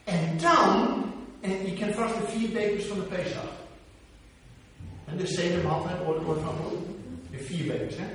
[0.05, 1.05] En dan,
[1.41, 3.53] en je kent vast de vier bekers van de Pesach.
[5.05, 6.87] En de Sedemhand, hè, ooit van gehoord.
[7.31, 8.07] De vier bekers, hè.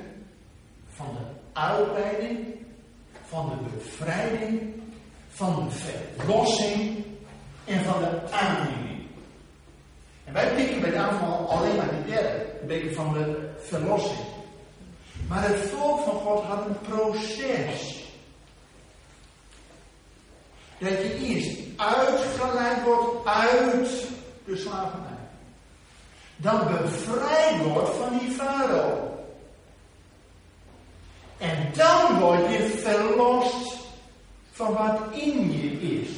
[0.87, 2.55] Van de uitleiding,
[3.27, 4.73] van de bevrijding,
[5.29, 5.75] van de
[6.17, 7.05] verlossing
[7.65, 9.07] en van de aanneming.
[10.23, 14.19] En wij pikken bij de aanval alleen maar die derde, een beetje van de verlossing.
[15.27, 18.01] Maar het volk van God had een proces.
[20.77, 24.07] Dat je eerst uitgeleid wordt uit
[24.45, 25.11] de slavernij.
[26.35, 29.12] Dan bevrijd wordt van die farao.
[31.43, 33.77] En dan word je verlost
[34.51, 36.09] van wat in je is.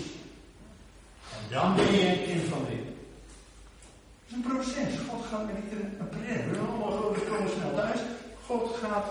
[1.32, 2.86] En dan ben je een kind van dit.
[2.86, 5.00] Het is een proces.
[5.10, 6.52] God gaat met iedereen een prayer.
[6.52, 8.00] We allemaal komen snel thuis.
[8.46, 9.06] God gaat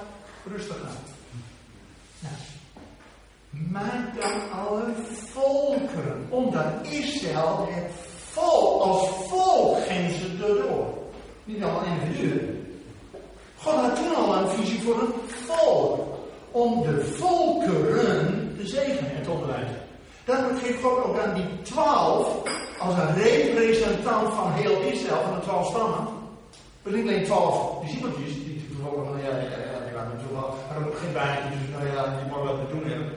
[0.46, 1.02] rustig aan.
[2.18, 2.34] Nou,
[3.70, 4.94] maak dan alle
[5.32, 6.26] volkeren.
[6.28, 7.90] Omdat Israël het
[8.30, 10.98] volk, als volk ging ze erdoor.
[11.44, 12.63] Niet allemaal individuen.
[13.64, 16.12] God had toen al een visie voor een volk.
[16.50, 19.80] Om de volkeren te zegenen en te onderwijzen.
[20.24, 22.42] Daarom geeft God ook aan die twaalf
[22.78, 26.06] als een representant van heel Israël, van de twaalf stammen.
[26.82, 29.58] We niet alleen twaalf discipeltjes die toevallig van ja, ja,
[29.94, 32.90] ja, natuurlijk wel, maar ook geen bijna, dus nou ja, die mogen wat te doen
[32.90, 33.12] hebben.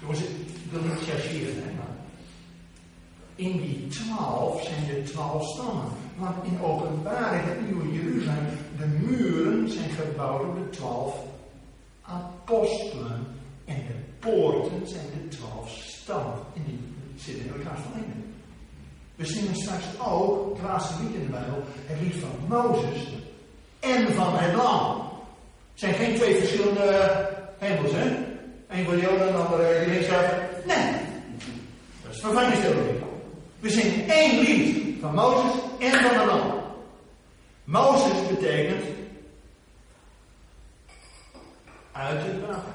[0.00, 1.94] Jongens, ik wil niet chargeren, hè, maar
[3.34, 5.88] in die twaalf zijn de twaalf stammen.
[6.16, 8.46] Want in openbaring, het nieuwe Jeruzalem,
[8.78, 11.16] de muren zijn gebouwd door de twaalf
[12.02, 13.26] apostelen.
[13.64, 16.34] En de poorten zijn de twaalf stammen.
[16.54, 16.78] En die
[17.16, 18.16] zitten in elkaar verlengd.
[19.14, 23.08] We zingen straks ook, het laatste lied in de Bijbel, het lied van Mozes
[23.80, 25.00] en van het Lam.
[25.72, 28.16] Het zijn geen twee verschillende hemels, hè?
[28.68, 30.34] Eén voor Joden en de andere die zegt,
[30.66, 30.92] nee.
[32.02, 33.02] Dat is vervangingstheorie.
[33.60, 36.53] We zingen één lied van Mozes en van het Lam.
[37.64, 38.84] Mozes betekent
[41.92, 42.72] uit het water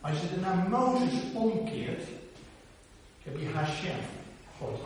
[0.00, 2.02] Als je er naar Mozes omkeert,
[3.22, 3.98] heb je Hashem,
[4.58, 4.80] God.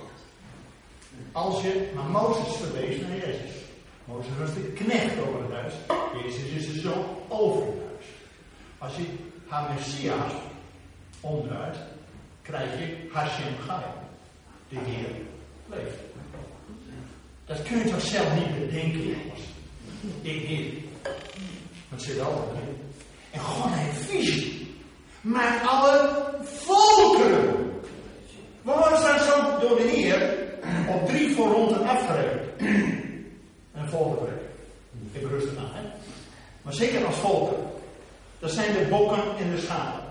[1.32, 3.54] Als je maar Mozes verwees naar Jezus.
[4.04, 5.74] Mozes was de knecht over het huis.
[6.22, 8.06] Jezus is de zoon over het huis.
[8.78, 9.06] Als je
[9.48, 10.32] haar Messias
[11.20, 11.76] omdraait,
[12.42, 13.84] krijg je Hashem Gai.
[14.68, 15.10] De Heer
[15.66, 16.05] leeft.
[17.46, 19.40] Dat kun je toch zelf niet bedenken, jongens.
[20.22, 20.74] Ik niet.
[21.88, 22.92] Dat zit altijd in.
[23.30, 24.74] En God heeft visie.
[25.20, 27.54] Maar alle volkeren.
[28.62, 28.98] We worden
[29.36, 30.34] ook door de Heer
[30.88, 32.60] op drie voorronden afgerekend.
[33.72, 34.32] En volgende
[35.12, 35.82] Ik rustig aan, hè.
[36.62, 37.56] Maar zeker als volken.
[38.38, 40.04] Dat zijn de bokken en de schapen.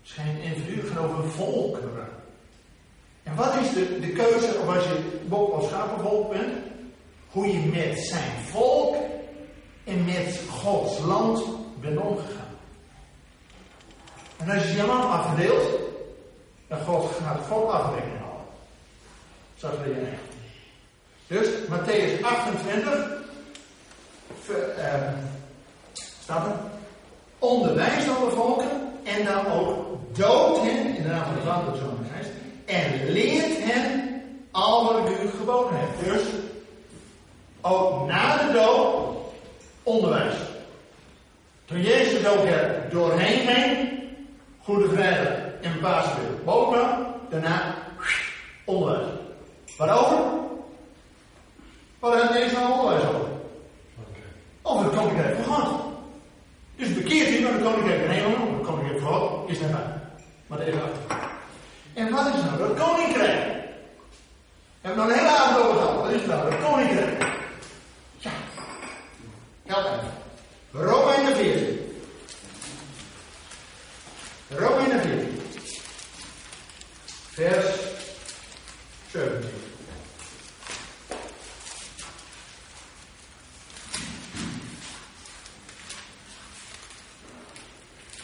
[0.00, 2.17] Het schijnt individu over volkeren.
[3.28, 6.52] En wat is de, de keuze, of als je bok of schapenvolk bent?
[7.30, 8.96] Hoe je met zijn volk
[9.84, 11.44] en met Gods land
[11.80, 12.56] bent omgegaan.
[14.36, 15.66] En als je je land afgedeeld,
[16.68, 18.46] dan God, gaat God afrekenen al.
[19.54, 20.36] Zoals we je echt.
[21.26, 23.22] Dus Matthäus 28,
[24.40, 25.12] ver, eh,
[25.92, 26.52] staat er,
[27.38, 28.70] onderwijs alle volken
[29.04, 31.97] en dan ook dood in de naam van de Vader, de Zoon
[32.68, 36.04] en leert hen al wat u geboden heb.
[36.04, 36.22] Dus
[37.60, 39.16] ook na de dood
[39.82, 40.34] onderwijs.
[41.64, 43.88] Toen Jezus ook er doorheen ging,
[44.58, 47.74] Goede Vrijdag en Paasweer boven daarna
[48.64, 49.06] onderwijs.
[49.76, 50.18] Waarover?
[51.98, 53.28] Waar hebben we deze onderwijs over?
[54.62, 55.80] Over het koninkrijk van God.
[56.76, 60.00] Dus bekeert u naar het koninkrijk van hemel, het koninkrijk van God is nabij.
[60.46, 61.37] Maar even achter.
[61.98, 63.44] En wat is nou dat koninkrijk?
[64.80, 66.00] We hebben nog een hele avond over gehad.
[66.02, 67.22] Wat is nou dat koninkrijk?
[68.16, 68.30] Ja.
[69.66, 70.86] Help even.
[70.86, 71.94] Romeinen 14.
[74.48, 75.40] Romeinen 14.
[77.32, 77.66] Vers
[79.10, 79.50] 17.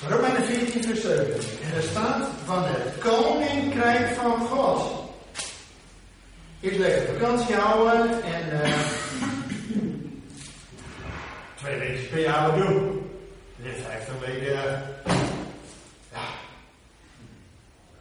[0.09, 1.35] Romeinen 14, vers 17.
[1.63, 4.83] En er staat van het koninkrijk van God.
[6.61, 6.79] Ik
[7.35, 8.79] lekker vakantie houden en uh,
[11.55, 13.11] twee weken per jaar wat doen.
[13.57, 14.53] Dit 50 weken.
[14.53, 14.63] Uh,
[16.13, 16.27] ja.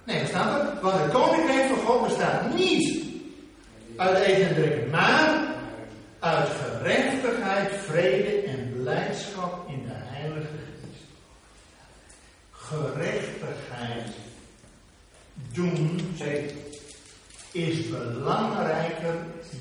[0.03, 0.81] Nee, er staat er.
[0.81, 3.03] Want het koninkrijk van God bestaat niet
[3.97, 5.41] uit eten en drinken, maar
[6.19, 11.03] uit gerechtigheid, vrede en blijdschap in de Heilige Geest.
[12.51, 14.09] Gerechtigheid
[15.53, 16.39] doen, zeg
[17.53, 19.15] is belangrijker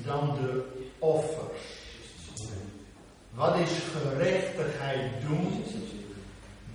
[0.05, 0.63] dan de
[0.99, 1.61] offers.
[3.31, 5.65] Wat is gerechtigheid doen?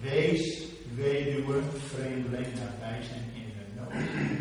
[0.01, 0.63] Wees
[0.95, 3.91] weduwe, vreemdeling, nabij zijn in de nood.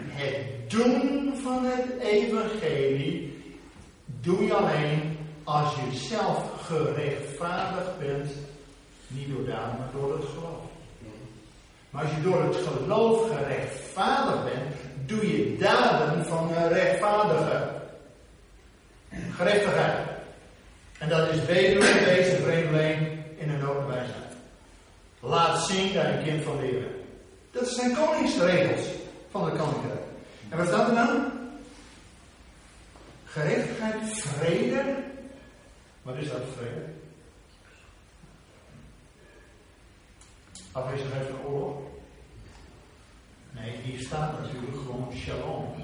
[0.09, 3.39] Het doen van het evangelie
[4.21, 8.31] doe je alleen als je zelf gerechtvaardigd bent,
[9.07, 10.65] niet door daden, maar door het geloof.
[11.91, 14.75] Maar als je door het geloof gerechtvaardigd bent,
[15.07, 17.69] doe je daden van een rechtvaardige.
[19.37, 19.99] Gerechtigheid.
[20.99, 24.11] En dat is weduwe, wezen, vreemdeling in een zijn.
[25.21, 26.87] Laat zien dat een kind van bent.
[27.51, 28.87] Dat zijn koningsregels
[29.31, 30.05] van de koninkrijk.
[30.49, 31.36] En wat staat er dan?
[33.37, 35.05] Gerechtigheid, vrede.
[36.03, 36.85] Wat is dat vrede?
[40.73, 41.77] Afwezigheid van oorlog.
[43.51, 45.75] Nee, hier staat natuurlijk gewoon shalom.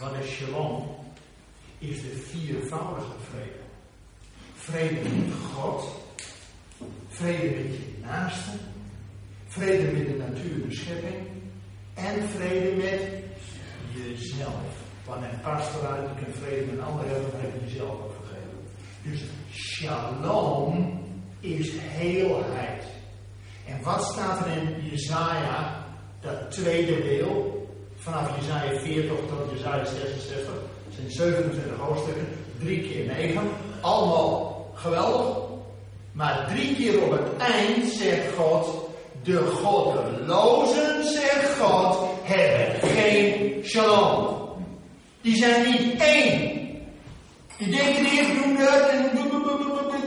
[0.00, 0.96] Wat is shalom?
[1.78, 3.62] Is de viervoudige vrede.
[4.54, 5.84] Vrede met God.
[7.08, 8.50] Vrede met je naaste.
[9.46, 11.26] Vrede met de natuur, schepping.
[11.94, 13.24] En vrede met
[13.94, 14.79] jezelf.
[15.10, 18.58] Wanneer past eruit, je kunt vrede met anderen hebben, dan heb je jezelf ook vergeven.
[19.02, 19.20] Dus
[19.52, 21.00] shalom
[21.40, 22.84] is heelheid.
[23.66, 25.80] En wat staat er in Jezaja?
[26.20, 33.06] dat tweede deel, vanaf Jezaja 40 tot Jezaja 66, dat zijn 27 hoofdstukken, 3 keer
[33.06, 33.42] 9,
[33.80, 35.36] allemaal geweldig.
[36.12, 38.88] Maar drie keer op het eind zegt God,
[39.22, 44.39] de goddelozen, zegt God, hebben geen shalom.
[45.20, 46.58] Die zijn niet één.
[47.58, 49.10] Die denken eerst doen dat en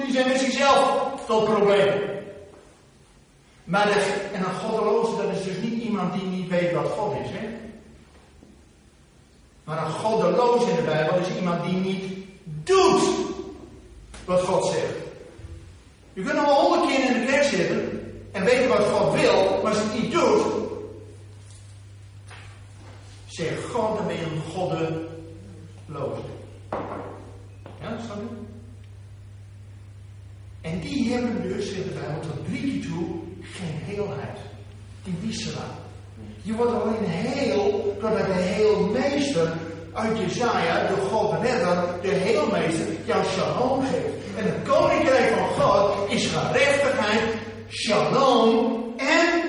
[0.05, 2.01] die zijn met zichzelf tot probleem.
[3.63, 3.87] Maar
[4.33, 7.29] en een goddeloze, dat is dus niet iemand die niet weet wat God is.
[7.31, 7.47] Hè?
[9.63, 12.03] Maar een goddeloze in de Bijbel is iemand die niet
[12.43, 13.03] doet
[14.25, 14.95] wat God zegt.
[16.13, 18.01] Je kunt nog wel honderd keer in de kerk zitten
[18.31, 20.62] en weten wat God wil, maar als je het niet doet,
[23.35, 26.21] zegt God, je een goddeloze.
[27.81, 28.35] Ja, snap je?
[30.61, 33.05] En die hebben dus, de Bijbel, tot drie keer toe
[33.41, 34.37] geen heelheid.
[35.03, 35.67] Die wisselen.
[36.41, 39.53] Je wordt alleen heel doordat de heelmeester
[39.93, 44.37] uit Jezaja, de God redder, de heelmeester, jouw shalom geeft.
[44.37, 47.35] En het koninkrijk van God is gerechtigheid,
[47.67, 49.41] shalom en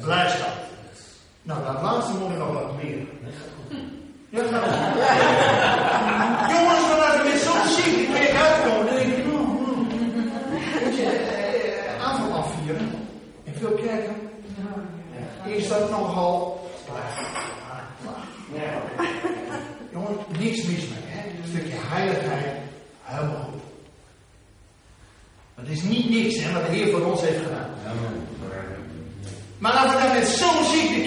[0.00, 0.67] blijdschap.
[1.48, 2.98] Nou, dat laatste moet ik nog wat meer.
[4.28, 6.50] Ja, het.
[6.52, 9.24] Jongens, vanuit de met zo'n ziek, ik ben uitkomen, dan denk ik,
[10.84, 12.90] moet je eh, avond afvieren.
[13.42, 14.16] In veel kerken
[15.44, 16.70] is dat nogal.
[19.92, 21.28] Jongen, niks mis mee, hè?
[21.28, 22.56] Een stukje heiligheid,
[23.02, 23.62] helemaal goed.
[25.54, 27.70] Maar het is niet niks, hè, wat de Heer voor ons heeft gedaan.
[29.58, 31.02] Maar als we dan met zo'n ziekte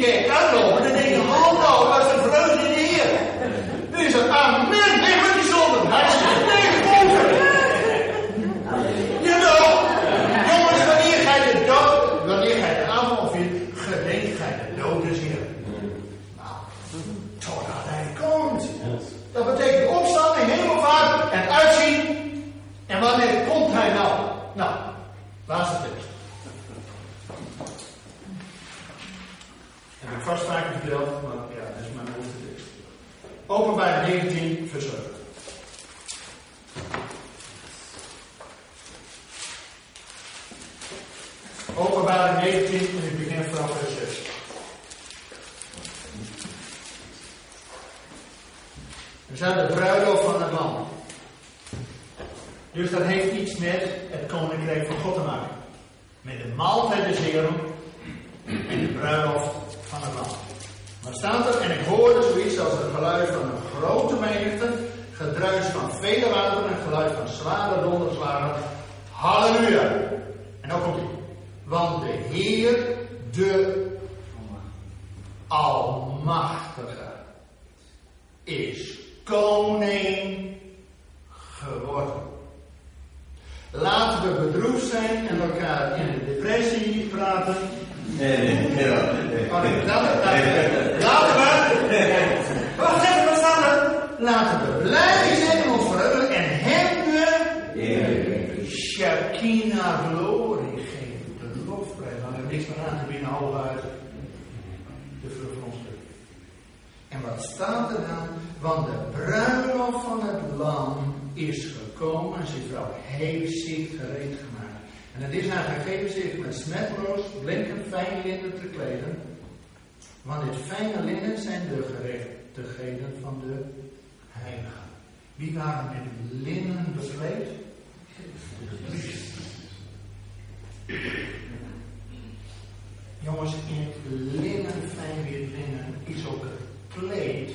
[133.24, 133.96] Jongens, in het
[134.42, 137.52] linnen, fijn wit linnen, is ook het kleed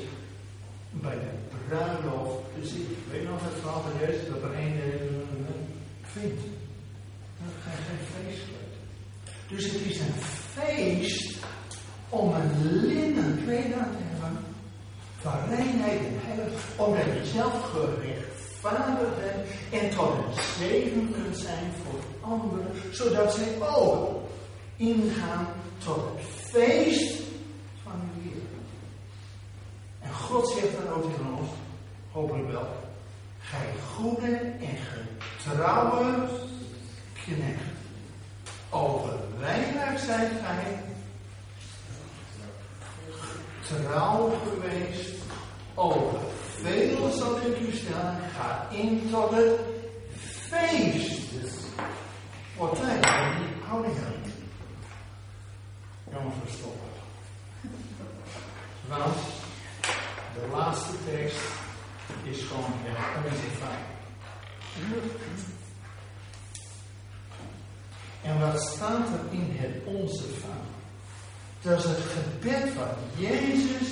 [0.91, 2.97] bij de bruiloft te zien.
[3.11, 5.47] Weet nog het verhaal van Jezus dat er een uh,
[6.03, 6.43] vindt?
[7.39, 8.75] Dat is geen feestkleed.
[9.49, 10.21] Dus het is een
[10.55, 11.37] feest
[12.09, 14.45] om een linnen kleed aan te hebben.
[15.21, 16.53] Van reinheid en heilig.
[16.77, 17.71] Omdat je zelf
[19.71, 22.67] en tot een zegen kunt zijn voor anderen.
[22.91, 24.21] Zodat zij ook
[24.77, 25.47] ingaan
[25.85, 27.23] tot het feest
[27.83, 28.43] van uw Heer.
[30.01, 31.51] En God zegt dan ook tegen ons,
[32.11, 32.69] hopelijk wel,
[33.39, 36.29] gij goede en getrouwe
[37.25, 37.75] knecht.
[38.71, 40.85] Over weinig zijt gij
[43.67, 45.15] trouw geweest.
[45.75, 46.19] Over
[46.63, 48.17] veel zal ik u stellen.
[48.37, 49.61] Ga in tot het
[50.49, 51.21] feest.
[52.57, 54.33] Wordt tijd om die houding hebben.
[56.13, 56.89] Jongens, we stoppen.
[58.89, 59.17] Want
[60.35, 61.41] de laatste tekst
[62.23, 63.95] is gewoon het onze fijn.
[68.23, 70.75] En wat staat er in het onze vader?
[71.63, 73.89] Dat is het gebed wat Jezus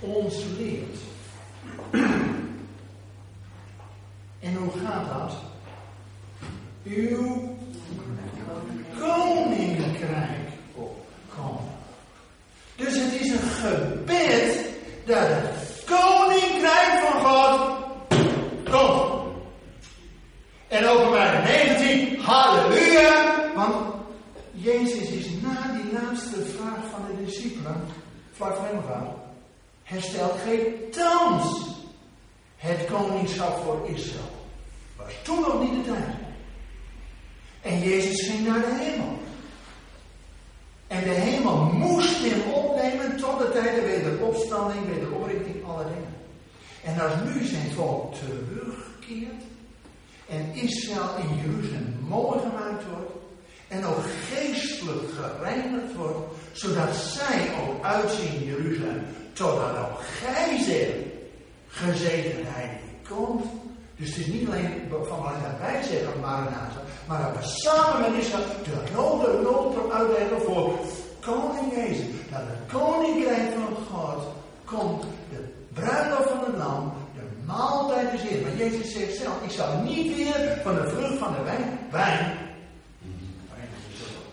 [0.00, 0.96] ons leert.
[4.40, 5.32] En hoe gaat dat?
[6.84, 7.56] Uw
[8.98, 11.70] koninkrijk opkomen.
[12.76, 14.64] Dus het is een gebed
[15.04, 17.60] dat het koninkrijk van God
[18.70, 19.22] komt.
[20.68, 23.50] En openbaring 19, halleluja.
[23.54, 23.94] Want
[24.52, 27.84] Jezus is na die laatste vraag van de discipelen,
[28.32, 28.80] vlak voor hem
[29.82, 31.70] herstelt geen thans
[32.62, 34.30] het koningschap voor Israël.
[34.96, 36.14] Was toen nog niet de tijd.
[37.60, 39.18] En Jezus ging naar de hemel.
[40.86, 46.14] En de hemel moest hem opnemen tot de tijd de wederopstanding, wederoprichting, alle dingen.
[46.84, 49.42] En als nu zijn volk terugkeert
[50.28, 53.12] en Israël in Jeruzalem mooi gemaakt wordt
[53.68, 56.18] en ook geestelijk gereinigd wordt,
[56.52, 61.01] zodat zij ook uitzien in Jeruzalem, totdat ook gij zegt,
[61.72, 63.44] gezegenheid komt.
[63.96, 68.22] Dus het is niet alleen van wat wij zeggen, Maranatha, maar dat we samen met
[68.22, 70.78] Israël de rode loper uitleggen voor
[71.20, 72.06] koning Jezus.
[72.30, 74.24] Dat het koninkrijk van God
[74.64, 78.42] komt, de bruiloft van het lam, de maaltijd is Heer.
[78.42, 82.38] Maar Jezus zegt zelf, ik zal niet weer van de vrucht van de wijn, wijn,
[83.54, 83.68] wijn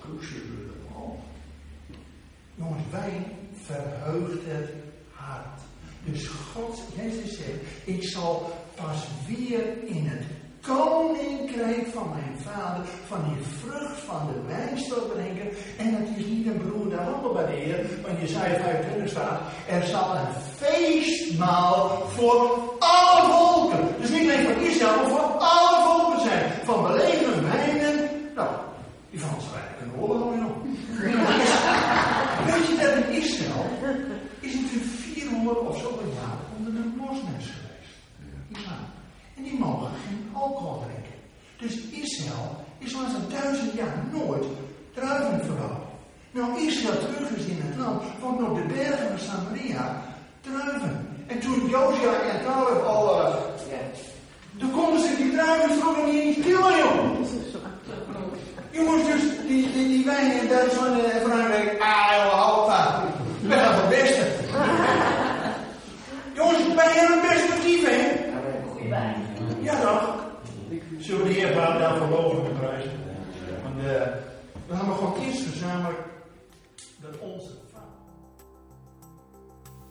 [0.01, 0.41] crucial,
[2.55, 3.25] Jongens, wijn
[3.65, 4.69] verheugt het
[5.13, 5.68] hart.
[6.03, 10.23] Dus God, Jezus zegt, ik zal pas weer in het
[10.61, 15.47] koninkrijk van mijn vader van die vrucht van de wijnstok brengen.
[15.77, 18.57] En dat is niet een broer daaronder bij de Heer, want Jezaja
[18.97, 23.87] de staat, er zal een feestmaal voor alle volken.
[24.01, 26.51] Dus niet alleen voor Israël, maar voor alle volken zijn.
[26.63, 28.49] Van beleven, wijnen, nou,
[29.09, 30.51] die Fransen wijnen kunnen rollen nog.
[35.29, 37.95] 400 of zoveel jaar onder de moslims geweest.
[38.47, 38.75] Ja.
[39.37, 41.17] En die mogen geen alcohol drinken.
[41.57, 41.73] Dus
[42.03, 44.45] Israël is al een duizend jaar nooit
[44.93, 45.87] druiven verbouwd.
[46.31, 50.01] Nou, Israël terug is in het land, want op de bergen van Samaria
[50.41, 51.07] druiven.
[51.27, 53.25] En toen Josia en Caleb al.
[53.25, 53.33] Eh,
[54.57, 56.77] toen konden ze die druiven vroeger niet eens joh.
[56.77, 57.17] joh.
[58.71, 63.03] Jongens, dus die, die, die wijn in Duitsland en Frankrijk, ah, joh, halta.
[63.47, 64.28] Het beste.
[66.39, 67.97] Jongens, wij hebben een perspectief, hè?
[69.61, 70.15] Ja, toch?
[70.99, 72.91] Zullen we de Heer daarvoor boven de prijzen?
[73.63, 73.83] Want uh,
[74.67, 75.99] we hebben gewoon iets gezamenlijk
[77.01, 77.57] dat onze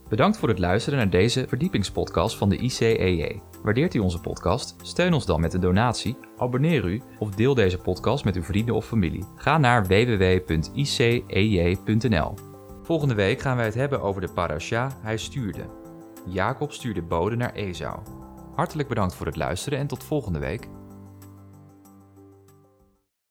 [0.09, 3.41] Bedankt voor het luisteren naar deze verdiepingspodcast van de ICEJ.
[3.63, 4.75] Waardeert u onze podcast?
[4.83, 8.75] Steun ons dan met een donatie, abonneer u of deel deze podcast met uw vrienden
[8.75, 9.25] of familie.
[9.37, 10.75] Ga naar www.icej.nl.
[12.83, 15.78] Volgende week gaan wij het hebben over de parasha Hij stuurde.
[16.29, 17.99] Jacob stuurde boden naar Esau.
[18.55, 20.69] Hartelijk bedankt voor het luisteren en tot volgende week.